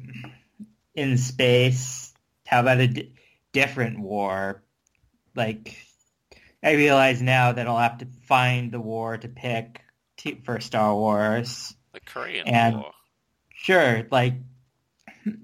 in 0.95 1.19
space, 1.19 2.13
how 2.47 2.61
about 2.61 2.81
a 2.81 2.89
d- 2.89 3.13
different 3.53 4.01
war? 4.01 4.63
Like, 5.35 5.77
I 6.63 6.73
realize 6.73 7.23
now 7.23 7.53
that 7.53 7.67
I'll 7.69 7.79
have 7.79 7.99
to 7.99 8.07
find 8.27 8.73
the 8.73 8.81
war 8.81 9.17
to 9.19 9.29
pick 9.29 9.83
to, 10.19 10.37
for 10.45 10.61
Star 10.61 10.95
Wars. 10.95 11.75
The 11.93 12.01
Korean 12.01 12.49
And- 12.49 12.77
War. 12.77 12.93
Sure, 13.59 14.07
like, 14.11 14.35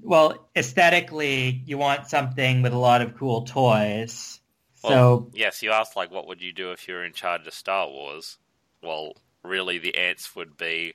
well, 0.02 0.48
aesthetically, 0.54 1.62
you 1.66 1.76
want 1.78 2.06
something 2.08 2.62
with 2.62 2.72
a 2.72 2.78
lot 2.78 3.02
of 3.02 3.16
cool 3.16 3.42
toys. 3.42 4.38
Well, 4.84 4.92
So, 4.92 5.30
yes, 5.34 5.62
you 5.62 5.70
asked 5.72 5.96
like 5.96 6.10
what 6.10 6.26
would 6.28 6.40
you 6.42 6.52
do 6.52 6.72
if 6.72 6.86
you 6.86 6.94
were 6.94 7.04
in 7.04 7.12
charge 7.14 7.46
of 7.46 7.54
Star 7.54 7.88
Wars? 7.88 8.38
well, 8.82 9.14
really 9.44 9.78
the 9.78 9.96
answer 9.96 10.30
would 10.36 10.56
be 10.56 10.92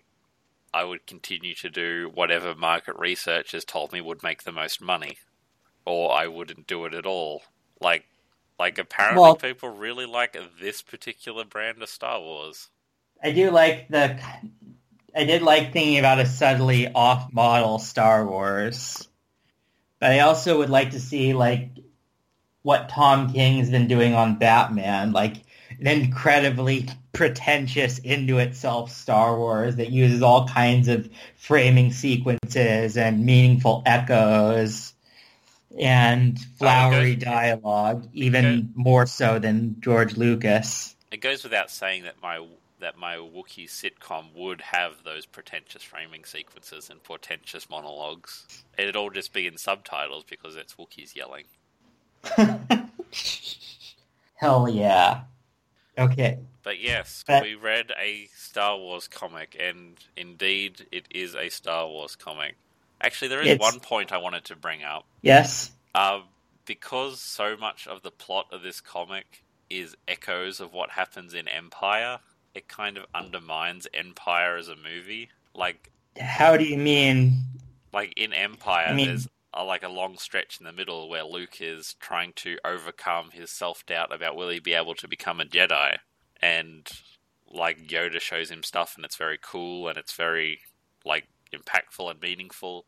I 0.73 0.83
would 0.83 1.05
continue 1.07 1.53
to 1.55 1.69
do 1.69 2.11
whatever 2.13 2.53
market 2.53 2.95
research 2.97 3.51
has 3.53 3.63
told 3.65 3.91
me 3.93 3.99
would 4.01 4.23
make 4.23 4.43
the 4.43 4.51
most 4.51 4.81
money, 4.81 5.17
or 5.85 6.13
I 6.13 6.27
wouldn't 6.27 6.67
do 6.67 6.83
it 6.85 6.93
at 6.93 7.05
all. 7.05 7.43
Like, 7.81 8.05
like 8.59 8.77
apparently 8.77 9.21
Well- 9.21 9.35
people 9.35 9.69
really 9.69 10.05
like 10.05 10.37
this 10.59 10.81
particular 10.81 11.45
brand 11.45 11.81
of 11.81 11.89
Star 11.89 12.19
Wars. 12.19 12.69
I 13.23 13.31
do 13.31 13.49
like 13.51 13.87
the. 13.87 14.19
I 15.15 15.23
did 15.23 15.41
like 15.41 15.73
thinking 15.73 15.97
about 15.97 16.19
a 16.19 16.27
subtly 16.27 16.87
off-model 16.93 17.79
Star 17.79 18.27
Wars, 18.27 19.07
but 19.99 20.11
I 20.11 20.19
also 20.19 20.59
would 20.59 20.69
like 20.69 20.91
to 20.91 20.99
see 20.99 21.33
like 21.33 21.71
what 22.61 22.89
Tom 22.89 23.33
King's 23.33 23.71
been 23.71 23.87
doing 23.87 24.13
on 24.13 24.37
Batman, 24.37 25.13
like 25.13 25.37
an 25.79 25.87
incredibly 25.87 26.87
pretentious 27.13 27.97
into 27.97 28.37
itself 28.37 28.91
Star 28.91 29.37
Wars 29.37 29.77
that 29.77 29.89
uses 29.89 30.21
all 30.21 30.47
kinds 30.47 30.87
of 30.87 31.09
framing 31.35 31.91
sequences 31.91 32.97
and 32.97 33.25
meaningful 33.25 33.81
echoes 33.87 34.93
and 35.79 36.37
oh, 36.39 36.45
flowery 36.57 37.15
dialogue, 37.15 38.07
even 38.13 38.45
Okay. 38.45 38.65
more 38.75 39.05
so 39.05 39.39
than 39.39 39.79
George 39.79 40.17
Lucas. 40.17 40.95
It 41.11 41.17
goes 41.21 41.43
without 41.43 41.69
saying 41.71 42.03
that 42.03 42.21
my 42.21 42.45
that 42.79 42.95
my 42.95 43.15
Wookiee 43.15 43.67
sitcom 43.67 44.25
would 44.35 44.61
have 44.61 45.03
those 45.03 45.25
pretentious 45.25 45.81
framing 45.81 46.23
sequences 46.25 46.91
and 46.91 47.01
portentous 47.03 47.67
monologues. 47.71 48.45
It'd 48.77 48.95
all 48.95 49.09
just 49.09 49.33
be 49.33 49.47
in 49.47 49.57
subtitles 49.57 50.25
because 50.29 50.55
it's 50.55 50.75
Wookiees 50.75 51.15
yelling. 51.15 51.45
Hell 54.35 54.69
yeah. 54.69 55.21
Okay. 55.97 56.37
But 56.63 56.79
yes, 56.79 57.23
But- 57.25 57.41
we 57.43 57.55
read 57.55 57.91
a 57.99 58.27
Star 58.35 58.77
Wars 58.77 59.07
comic, 59.07 59.55
and 59.59 59.97
indeed, 60.15 60.85
it 60.91 61.07
is 61.09 61.33
a 61.35 61.49
Star 61.49 61.87
Wars 61.87 62.15
comic. 62.15 62.55
Actually, 63.01 63.27
there 63.29 63.41
is 63.41 63.47
It's- 63.47 63.59
one 63.71 63.79
point 63.79 64.11
I 64.11 64.17
wanted 64.17 64.45
to 64.45 64.55
bring 64.55 64.83
up. 64.83 65.05
Yes. 65.21 65.71
Uh, 65.93 66.21
because 66.65 67.21
so 67.21 67.55
much 67.57 67.87
of 67.87 68.01
the 68.01 68.11
plot 68.11 68.47
of 68.51 68.61
this 68.61 68.81
comic 68.81 69.43
is 69.69 69.95
echoes 70.07 70.59
of 70.59 70.73
what 70.73 70.91
happens 70.91 71.33
in 71.33 71.47
Empire, 71.47 72.19
it 72.53 72.67
kind 72.67 72.97
of 72.97 73.05
undermines 73.13 73.87
Empire 73.93 74.57
as 74.57 74.67
a 74.67 74.75
movie. 74.75 75.29
Like, 75.53 75.91
How 76.19 76.57
do 76.57 76.63
you 76.65 76.77
mean? 76.77 77.43
like 77.93 78.13
in 78.17 78.33
Empire, 78.33 78.87
I 78.89 78.93
mean- 78.93 79.07
there's 79.07 79.27
a, 79.53 79.63
like 79.63 79.83
a 79.83 79.89
long 79.89 80.17
stretch 80.17 80.59
in 80.59 80.65
the 80.65 80.73
middle 80.73 81.07
where 81.09 81.23
Luke 81.23 81.61
is 81.61 81.95
trying 81.99 82.33
to 82.33 82.57
overcome 82.65 83.31
his 83.31 83.49
self 83.51 83.85
doubt 83.85 84.11
about 84.13 84.35
will 84.35 84.49
he 84.49 84.59
be 84.59 84.73
able 84.73 84.93
to 84.95 85.07
become 85.07 85.39
a 85.39 85.45
Jedi, 85.45 85.97
and 86.41 86.87
like 87.49 87.87
Yoda 87.87 88.19
shows 88.19 88.51
him 88.51 88.61
stuff, 88.63 88.95
and 88.95 89.05
it's 89.05 89.15
very 89.15 89.39
cool 89.41 89.87
and 89.87 89.97
it's 89.97 90.13
very 90.13 90.59
like 91.05 91.27
impactful 91.51 92.09
and 92.11 92.21
meaningful. 92.21 92.85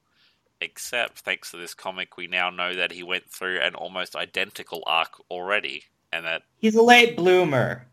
Except 0.62 1.20
thanks 1.20 1.52
to 1.52 1.58
this 1.58 1.74
comic, 1.74 2.18
we 2.18 2.28
now 2.28 2.50
know 2.50 2.76
that 2.76 2.92
he 2.92 3.02
went 3.04 3.30
through 3.30 3.60
an 3.62 3.76
almost 3.76 4.16
identical 4.16 4.84
arc 4.86 5.22
already, 5.32 5.84
and 6.12 6.26
that 6.26 6.42
He's 6.58 6.76
a 6.76 6.82
late 6.82 7.16
bloomer. 7.16 7.88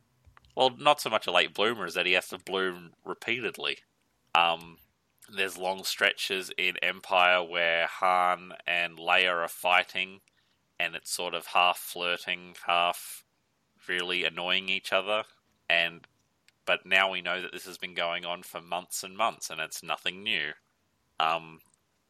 well, 0.57 0.70
not 0.79 1.00
so 1.00 1.09
much 1.11 1.26
a 1.29 1.33
late 1.33 1.55
bloomer 1.55 1.85
as 1.85 1.94
that 1.94 2.07
he 2.07 2.14
has 2.14 2.29
to 2.29 2.38
bloom 2.38 2.92
repeatedly. 3.05 3.79
Um, 4.35 4.79
there's 5.29 5.57
long 5.57 5.85
stretches 5.85 6.50
in 6.59 6.76
Empire 6.83 7.42
where 7.42 7.87
Han 7.87 8.52
and 8.66 8.98
Leia 8.98 9.44
are 9.44 9.48
fighting, 9.48 10.20
and 10.79 10.94
it's 10.96 11.11
sort 11.12 11.35
of 11.35 11.46
half 11.46 11.79
flirting, 11.79 12.55
half 12.66 13.24
really 13.88 14.24
annoying 14.24 14.68
each 14.68 14.92
other. 14.92 15.24
And 15.68 16.07
but 16.66 16.85
now 16.85 17.11
we 17.11 17.22
know 17.22 17.40
that 17.42 17.52
this 17.52 17.64
has 17.66 17.79
been 17.79 17.94
going 17.94 18.24
on 18.24 18.42
for 18.42 18.61
months 18.61 19.02
and 19.02 19.16
months, 19.16 19.50
and 19.50 19.61
it's 19.61 19.83
nothing 19.83 20.22
new. 20.22 20.50
Um, 21.20 21.61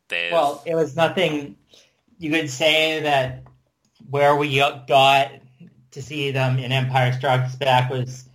there's 0.09 0.33
Well, 0.33 0.63
it 0.67 0.75
was 0.75 0.97
nothing. 0.97 1.57
You 2.19 2.31
could 2.31 2.51
say 2.51 3.01
that 3.03 3.43
where 4.09 4.35
we 4.35 4.57
got 4.59 4.89
to 5.93 6.03
see 6.03 6.31
them 6.31 6.59
in 6.59 6.73
Empire 6.73 7.13
Strikes 7.13 7.57
Back 7.57 7.91
was 7.91 8.29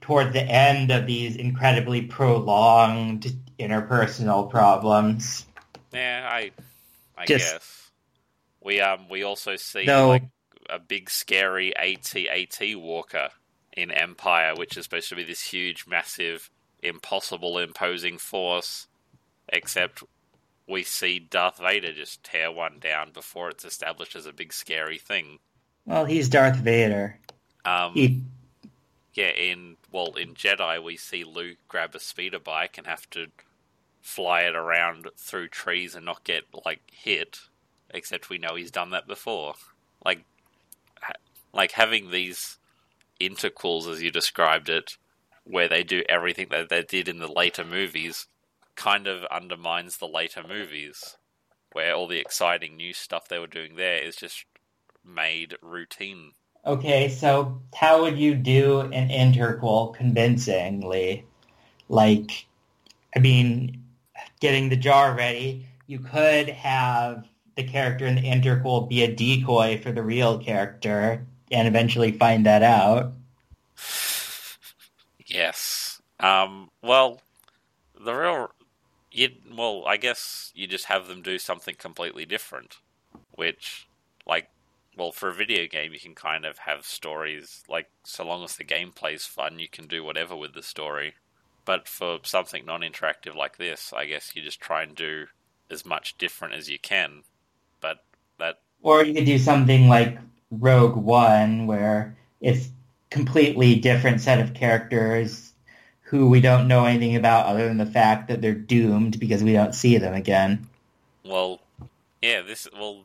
toward 0.00 0.32
the 0.32 0.42
end 0.42 0.90
of 0.90 1.06
these 1.06 1.36
incredibly 1.36 2.02
prolonged 2.02 3.34
interpersonal 3.58 4.50
problems. 4.50 5.46
Yeah, 5.92 6.28
I, 6.30 6.50
I 7.16 7.26
Just- 7.26 7.52
guess 7.52 7.90
we 8.62 8.80
um 8.80 9.08
we 9.08 9.22
also 9.22 9.56
see 9.56 9.84
No. 9.84 10.08
like 10.08 10.24
a 10.68 10.78
big 10.80 11.08
scary 11.08 11.74
AT-AT 11.76 12.74
Walker 12.76 13.28
in 13.76 13.90
Empire, 13.90 14.54
which 14.56 14.76
is 14.76 14.84
supposed 14.84 15.08
to 15.10 15.16
be 15.16 15.24
this 15.24 15.42
huge, 15.42 15.86
massive, 15.86 16.50
impossible, 16.82 17.58
imposing 17.58 18.18
force. 18.18 18.88
Except 19.48 20.02
we 20.66 20.82
see 20.82 21.18
Darth 21.20 21.58
Vader 21.58 21.92
just 21.92 22.24
tear 22.24 22.50
one 22.50 22.78
down 22.80 23.12
before 23.12 23.50
it's 23.50 23.64
established 23.64 24.16
as 24.16 24.26
a 24.26 24.32
big 24.32 24.52
scary 24.52 24.98
thing. 24.98 25.38
Well, 25.84 26.04
he's 26.04 26.28
Darth 26.28 26.56
Vader. 26.56 27.18
Um, 27.64 27.92
He, 27.94 28.22
yeah, 29.14 29.30
in 29.30 29.76
well, 29.92 30.14
in 30.16 30.34
Jedi, 30.34 30.82
we 30.82 30.96
see 30.96 31.24
Luke 31.24 31.58
grab 31.68 31.94
a 31.94 32.00
speeder 32.00 32.40
bike 32.40 32.76
and 32.78 32.86
have 32.86 33.08
to 33.10 33.28
fly 34.00 34.42
it 34.42 34.56
around 34.56 35.08
through 35.16 35.48
trees 35.48 35.94
and 35.94 36.04
not 36.04 36.24
get 36.24 36.44
like 36.64 36.80
hit. 36.90 37.38
Except 37.90 38.28
we 38.28 38.38
know 38.38 38.56
he's 38.56 38.72
done 38.72 38.90
that 38.90 39.06
before. 39.06 39.54
Like, 40.04 40.24
ha- 41.00 41.12
like 41.54 41.72
having 41.72 42.10
these 42.10 42.58
interquels, 43.20 43.90
as 43.90 44.02
you 44.02 44.10
described 44.10 44.68
it, 44.68 44.96
where 45.44 45.68
they 45.68 45.82
do 45.82 46.02
everything 46.08 46.48
that 46.50 46.68
they 46.68 46.82
did 46.82 47.08
in 47.08 47.18
the 47.18 47.30
later 47.30 47.64
movies, 47.64 48.26
kind 48.74 49.06
of 49.06 49.24
undermines 49.26 49.96
the 49.96 50.08
later 50.08 50.42
movies, 50.46 51.16
where 51.72 51.94
all 51.94 52.06
the 52.06 52.18
exciting 52.18 52.76
new 52.76 52.92
stuff 52.92 53.28
they 53.28 53.38
were 53.38 53.46
doing 53.46 53.76
there 53.76 54.02
is 54.02 54.16
just 54.16 54.44
made 55.04 55.56
routine. 55.62 56.32
okay, 56.64 57.08
so 57.08 57.62
how 57.74 58.02
would 58.02 58.18
you 58.18 58.34
do 58.34 58.80
an 58.80 59.08
interquel 59.08 59.94
convincingly? 59.94 61.24
Like, 61.88 62.46
I 63.14 63.20
mean, 63.20 63.84
getting 64.40 64.68
the 64.68 64.76
jar 64.76 65.14
ready, 65.14 65.66
you 65.86 66.00
could 66.00 66.48
have 66.48 67.24
the 67.54 67.62
character 67.62 68.04
in 68.04 68.16
the 68.16 68.22
interquel 68.22 68.88
be 68.88 69.02
a 69.02 69.14
decoy 69.14 69.80
for 69.80 69.92
the 69.92 70.02
real 70.02 70.38
character 70.38 71.24
and 71.50 71.68
eventually 71.68 72.12
find 72.12 72.46
that 72.46 72.62
out. 72.62 73.12
Yes. 75.26 76.00
Um, 76.20 76.70
well, 76.82 77.20
the 77.98 78.14
real, 78.14 78.50
you 79.12 79.30
well, 79.54 79.84
I 79.86 79.96
guess 79.96 80.52
you 80.54 80.66
just 80.66 80.86
have 80.86 81.08
them 81.08 81.22
do 81.22 81.38
something 81.38 81.74
completely 81.78 82.24
different, 82.26 82.78
which, 83.32 83.88
like, 84.26 84.48
well, 84.96 85.12
for 85.12 85.28
a 85.28 85.34
video 85.34 85.66
game, 85.66 85.92
you 85.92 86.00
can 86.00 86.14
kind 86.14 86.44
of 86.46 86.58
have 86.58 86.86
stories 86.86 87.62
like 87.68 87.88
so 88.04 88.24
long 88.24 88.44
as 88.44 88.56
the 88.56 88.64
gameplay's 88.64 89.26
fun, 89.26 89.58
you 89.58 89.68
can 89.68 89.86
do 89.86 90.02
whatever 90.02 90.34
with 90.36 90.54
the 90.54 90.62
story. 90.62 91.14
But 91.64 91.88
for 91.88 92.20
something 92.22 92.64
non-interactive 92.64 93.34
like 93.34 93.56
this, 93.58 93.92
I 93.92 94.06
guess 94.06 94.34
you 94.34 94.42
just 94.42 94.60
try 94.60 94.84
and 94.84 94.94
do 94.94 95.26
as 95.70 95.84
much 95.84 96.16
different 96.16 96.54
as 96.54 96.70
you 96.70 96.78
can. 96.78 97.24
But 97.80 97.98
that 98.38 98.60
Or 98.82 99.04
you 99.04 99.12
could 99.12 99.26
do 99.26 99.38
something 99.38 99.88
like 99.88 100.16
Rogue 100.50 100.96
One, 100.96 101.66
where 101.66 102.16
it's 102.40 102.68
completely 103.10 103.76
different 103.76 104.20
set 104.20 104.40
of 104.40 104.54
characters 104.54 105.52
who 106.02 106.28
we 106.28 106.40
don't 106.40 106.68
know 106.68 106.84
anything 106.84 107.16
about 107.16 107.46
other 107.46 107.66
than 107.66 107.78
the 107.78 107.86
fact 107.86 108.28
that 108.28 108.40
they're 108.40 108.54
doomed 108.54 109.18
because 109.18 109.42
we 109.42 109.52
don't 109.52 109.74
see 109.74 109.98
them 109.98 110.14
again. 110.14 110.68
well, 111.24 111.60
yeah, 112.22 112.42
this 112.42 112.68
well, 112.72 113.04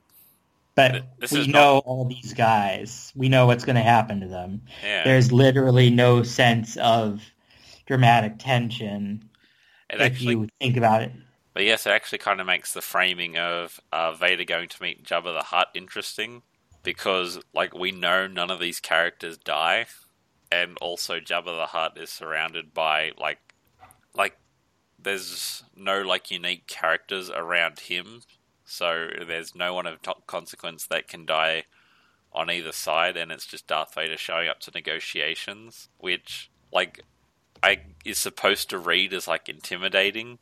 But 0.75 1.03
This 1.19 1.31
we 1.31 1.47
know 1.47 1.79
all 1.79 2.05
these 2.05 2.33
guys. 2.33 3.11
We 3.15 3.29
know 3.29 3.47
what's 3.47 3.65
going 3.65 3.75
to 3.75 3.81
happen 3.81 4.21
to 4.21 4.27
them. 4.27 4.61
yeah, 4.83 5.03
There's 5.03 5.31
literally 5.31 5.89
no 5.89 6.23
sense 6.23 6.77
of 6.77 7.21
dramatic 7.87 8.39
tension 8.39 9.29
it 9.89 9.95
if 9.95 10.01
actually 10.01 10.33
you 10.33 10.47
think 10.59 10.77
about 10.77 11.01
it. 11.01 11.11
But 11.53 11.63
yes, 11.63 11.85
it 11.85 11.91
actually 11.91 12.19
kind 12.19 12.39
of 12.39 12.47
makes 12.47 12.73
the 12.73 12.81
framing 12.81 13.37
of 13.37 13.79
uh, 13.91 14.13
Vader 14.13 14.45
going 14.45 14.69
to 14.69 14.81
meet 14.81 15.03
Jabba 15.03 15.37
the 15.37 15.45
Hutt 15.45 15.67
interesting 15.73 16.43
because, 16.83 17.39
like, 17.53 17.73
we 17.73 17.91
know 17.91 18.27
none 18.27 18.51
of 18.51 18.59
these 18.59 18.79
characters 18.79 19.37
die, 19.37 19.85
and 20.51 20.77
also 20.81 21.19
Jabba 21.19 21.57
the 21.57 21.67
Hutt 21.67 21.97
is 21.97 22.09
surrounded 22.09 22.73
by 22.73 23.11
like, 23.17 23.39
like, 24.13 24.37
there's 24.99 25.63
no 25.75 26.01
like 26.01 26.29
unique 26.29 26.67
characters 26.67 27.29
around 27.29 27.81
him, 27.81 28.21
so 28.65 29.09
there's 29.27 29.55
no 29.55 29.73
one 29.73 29.87
of 29.87 30.01
top 30.01 30.27
consequence 30.27 30.85
that 30.87 31.07
can 31.07 31.25
die 31.25 31.65
on 32.33 32.49
either 32.49 32.71
side, 32.71 33.17
and 33.17 33.31
it's 33.31 33.45
just 33.45 33.67
Darth 33.67 33.93
Vader 33.95 34.17
showing 34.17 34.47
up 34.47 34.59
to 34.61 34.71
negotiations, 34.71 35.89
which, 35.97 36.49
like, 36.71 37.01
I 37.63 37.81
is 38.05 38.17
supposed 38.17 38.69
to 38.69 38.77
read 38.77 39.13
as 39.13 39.27
like 39.27 39.47
intimidating 39.49 40.39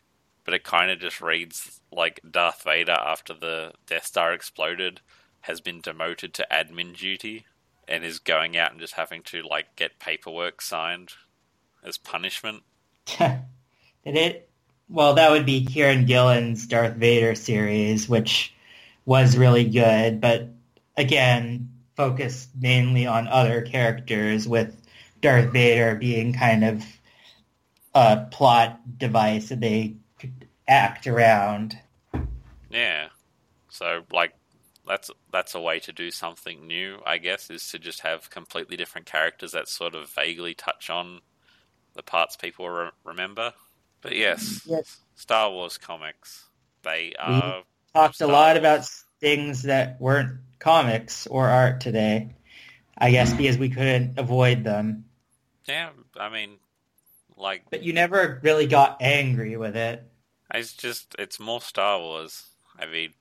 but 0.50 0.56
it 0.56 0.64
kind 0.64 0.90
of 0.90 1.00
just 1.00 1.22
reads 1.22 1.80
like 1.92 2.20
Darth 2.28 2.64
Vader 2.64 2.98
after 3.00 3.36
the 3.36 3.72
Death 3.86 4.08
Star 4.08 4.34
exploded 4.34 5.00
has 5.50 5.60
been 5.60 5.82
demoted 5.82 6.32
to 6.32 6.46
admin 6.52 6.96
duty 6.96 7.48
and 7.88 8.04
is 8.04 8.20
going 8.20 8.56
out 8.56 8.70
and 8.72 8.80
just 8.80 8.94
having 8.94 9.24
to 9.24 9.42
like 9.42 9.76
get 9.76 9.98
paperwork 9.98 10.62
signed 10.62 11.14
as 11.84 11.98
punishment. 11.98 12.62
Did 13.18 13.42
it? 14.06 14.50
Well, 14.88 15.16
that 15.16 15.32
would 15.32 15.48
be 15.48 15.66
Kieron 15.66 16.06
Gillen's 16.06 16.68
Darth 16.68 16.94
Vader 16.98 17.34
series, 17.34 18.08
which 18.08 18.54
was 19.06 19.36
really 19.36 19.68
good, 19.68 20.22
but 20.22 20.50
again, 20.96 21.72
focused 21.96 22.50
mainly 22.60 23.08
on 23.08 23.28
other 23.28 23.64
characters, 23.64 24.48
with 24.48 24.80
Darth 25.20 25.52
Vader 25.52 25.96
being 25.96 26.32
kind 26.34 26.64
of 26.64 26.86
a 27.96 28.28
plot 28.30 28.80
device 29.00 29.50
that 29.50 29.62
they 29.62 29.96
could 30.20 30.48
act 30.68 31.08
around. 31.08 31.76
Yeah. 32.70 33.08
So 33.70 34.04
like 34.12 34.34
that's 34.90 35.12
that's 35.32 35.56
a 35.56 35.62
way 35.62 35.80
to 35.82 35.94
do 35.94 36.12
something 36.12 36.68
new, 36.68 37.02
I 37.08 37.20
guess, 37.20 37.52
is 37.52 37.70
to 37.72 37.80
just 37.80 38.02
have 38.02 38.32
completely 38.32 38.78
different 38.78 39.08
characters 39.08 39.54
that 39.54 39.70
sort 39.70 39.96
of 39.96 40.10
vaguely 40.12 40.56
touch 40.56 40.92
on 40.92 41.22
the 41.96 42.04
parts 42.04 42.38
people 42.38 42.70
re- 42.70 42.92
remember. 43.06 43.54
But 44.02 44.16
yes, 44.18 44.64
Yes. 44.66 45.00
Star 45.16 45.52
Wars 45.52 45.78
comics. 45.78 46.46
They 46.84 47.14
are 47.20 47.64
Talked 47.94 48.22
a 48.22 48.28
lot 48.28 48.56
Wars. 48.56 48.58
about 48.58 48.86
things 49.22 49.64
that 49.64 50.02
weren't 50.02 50.40
comics 50.60 51.28
or 51.28 51.48
art 51.50 51.82
today. 51.82 52.36
I 52.98 53.12
guess 53.12 53.34
because 53.34 53.58
we 53.58 53.70
couldn't 53.70 54.20
avoid 54.20 54.64
them. 54.66 55.06
yeah, 55.68 55.92
I 56.18 56.30
mean 56.30 56.58
like 57.38 57.64
But 57.72 57.84
you 57.84 57.94
never 57.94 58.40
really 58.44 58.68
got 58.68 59.02
angry 59.02 59.58
with 59.58 59.76
it. 59.78 60.04
it's 60.54 60.74
just 60.74 61.16
it's 61.20 61.40
more 61.40 61.62
Star 61.62 62.00
Wars. 62.00 62.46
I 62.78 62.86
mean 62.86 63.14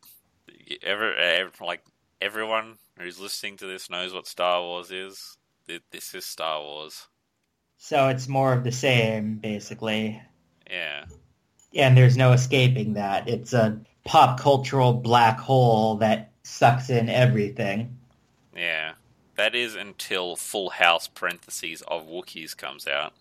ever, 0.83 1.15
eh, 1.15 1.41
ever 1.41 1.65
like 1.65 1.83
everyone 2.21 2.79
who's 2.99 3.21
listening 3.21 3.57
to 3.59 3.67
this 3.67 3.91
knows 3.91 4.13
what 4.13 4.27
Star 4.27 4.61
Wars 4.61 4.91
is. 4.91 5.37
This 5.91 6.15
is 6.15 6.25
Star 6.25 6.61
Wars. 6.61 7.07
So 7.77 8.09
it's 8.09 8.29
more 8.29 8.53
of 8.53 8.65
the 8.65 8.73
same, 8.73 9.37
basically. 9.37 10.21
Yeah. 10.69 11.05
And 11.75 11.97
there's 11.97 12.17
no 12.17 12.33
escaping 12.33 12.95
that. 12.95 13.29
It's 13.29 13.53
a 13.53 13.81
pop 14.05 14.41
cultural 14.41 14.95
black 14.95 15.39
hole 15.39 15.97
that 15.97 16.33
sucks 16.43 16.91
in 16.91 17.09
everything. 17.09 17.99
Yeah. 18.57 18.93
That 19.37 19.55
is 19.55 19.77
until 19.77 20.35
Full 20.35 20.71
House 20.71 21.07
parentheses 21.07 21.83
of 21.83 22.09
Wookiees 22.09 22.57
comes 22.57 22.89
out. 22.89 23.13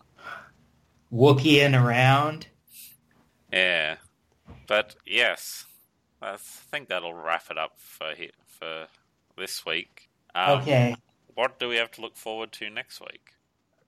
Wookieing 1.13 1.79
around. 1.79 2.47
Yeah. 3.53 3.97
But 4.65 4.95
yes, 5.05 5.65
I 6.22 6.36
think 6.38 6.89
that'll 6.89 7.13
wrap 7.13 7.45
it 7.51 7.57
up 7.57 7.74
for 7.80 8.13
he- 8.15 8.32
for 8.45 8.88
this 9.38 9.65
week. 9.65 10.09
Um, 10.34 10.61
Okay. 10.61 10.95
What 11.36 11.59
do 11.59 11.70
we 11.70 11.76
have 11.76 11.91
to 11.91 12.01
look 12.01 12.18
forward 12.18 12.51
to 12.53 12.70
next 12.70 12.99
week? 12.99 13.34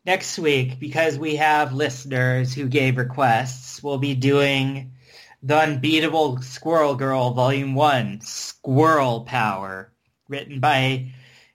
Next 0.06 0.38
week, 0.38 0.80
because 0.80 1.18
we 1.18 1.36
have 1.38 1.74
listeners 1.74 2.54
who 2.54 2.68
gave 2.68 2.98
requests, 2.98 3.82
we'll 3.82 3.98
be 3.98 4.14
doing 4.16 4.94
The 5.42 5.58
Unbeatable 5.58 6.42
Squirrel 6.42 6.96
Girl 6.96 7.32
Volume 7.32 7.74
1, 7.74 8.22
Squirrel 8.22 9.22
Power, 9.22 9.92
written 10.28 10.60
by 10.60 11.12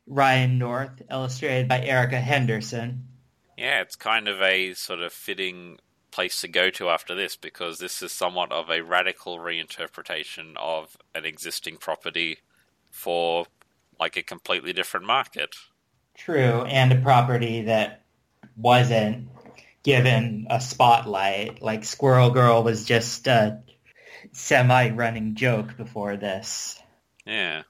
Ryan 0.07 0.59
North, 0.59 1.01
illustrated 1.11 1.69
by 1.69 1.81
Erica 1.83 2.21
Henderson. 2.21 3.09
Yeah, 3.57 3.81
it's 3.81 3.97
kind 3.97 4.27
of 4.27 4.43
a 4.43 4.75
sort 4.75 5.01
of 5.01 5.13
fitting 5.13 5.79
place 6.15 6.41
to 6.43 6.49
go 6.49 6.71
to 6.71 6.89
after 6.89 7.13
this 7.17 7.35
because 7.35 7.79
this 7.79 8.01
is 8.01 8.13
somewhat 8.13 8.53
of 8.53 8.71
a 8.71 8.83
radical 8.83 9.39
reinterpretation 9.39 10.55
of 10.57 10.97
an 11.13 11.25
existing 11.25 11.77
property 11.77 12.39
for 12.93 13.47
like 13.99 14.17
a 14.17 14.23
completely 14.23 14.73
different 14.73 15.05
market. 15.05 15.57
True, 16.17 16.63
and 16.63 16.93
a 16.93 17.01
property 17.01 17.63
that 17.63 18.05
wasn't 18.57 19.29
given 19.83 20.47
a 20.51 20.61
spotlight. 20.61 21.61
Like 21.61 21.85
Squirrel 21.85 22.31
Girl 22.31 22.63
was 22.63 22.85
just 22.85 23.27
a 23.27 23.61
semi-running 24.31 25.35
joke 25.35 25.77
before 25.77 26.17
this. 26.17 26.81
Yeah. 27.27 27.63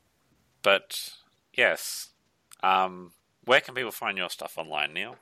But 0.62 1.14
yes. 1.54 2.10
Um 2.62 3.12
where 3.46 3.60
can 3.60 3.74
people 3.74 3.90
find 3.90 4.18
your 4.18 4.28
stuff 4.28 4.58
online, 4.58 4.92
Neil? 4.92 5.16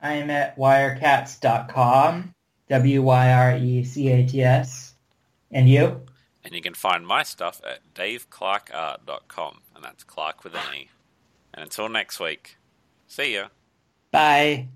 I'm 0.00 0.30
at 0.30 0.56
wyrecats.com, 0.56 2.34
W-Y-R-E-C-A-T-S. 2.68 4.94
And 5.50 5.68
you? 5.68 6.00
And 6.44 6.54
you 6.54 6.62
can 6.62 6.74
find 6.74 7.06
my 7.06 7.22
stuff 7.22 7.60
at 7.66 7.80
daveclarkeart.com 7.94 9.60
and 9.74 9.84
that's 9.84 10.04
Clark 10.04 10.44
with 10.44 10.54
an 10.54 10.60
E. 10.74 10.88
And 11.54 11.62
until 11.62 11.88
next 11.88 12.20
week, 12.20 12.58
see 13.06 13.34
ya. 13.34 13.48
Bye. 14.10 14.68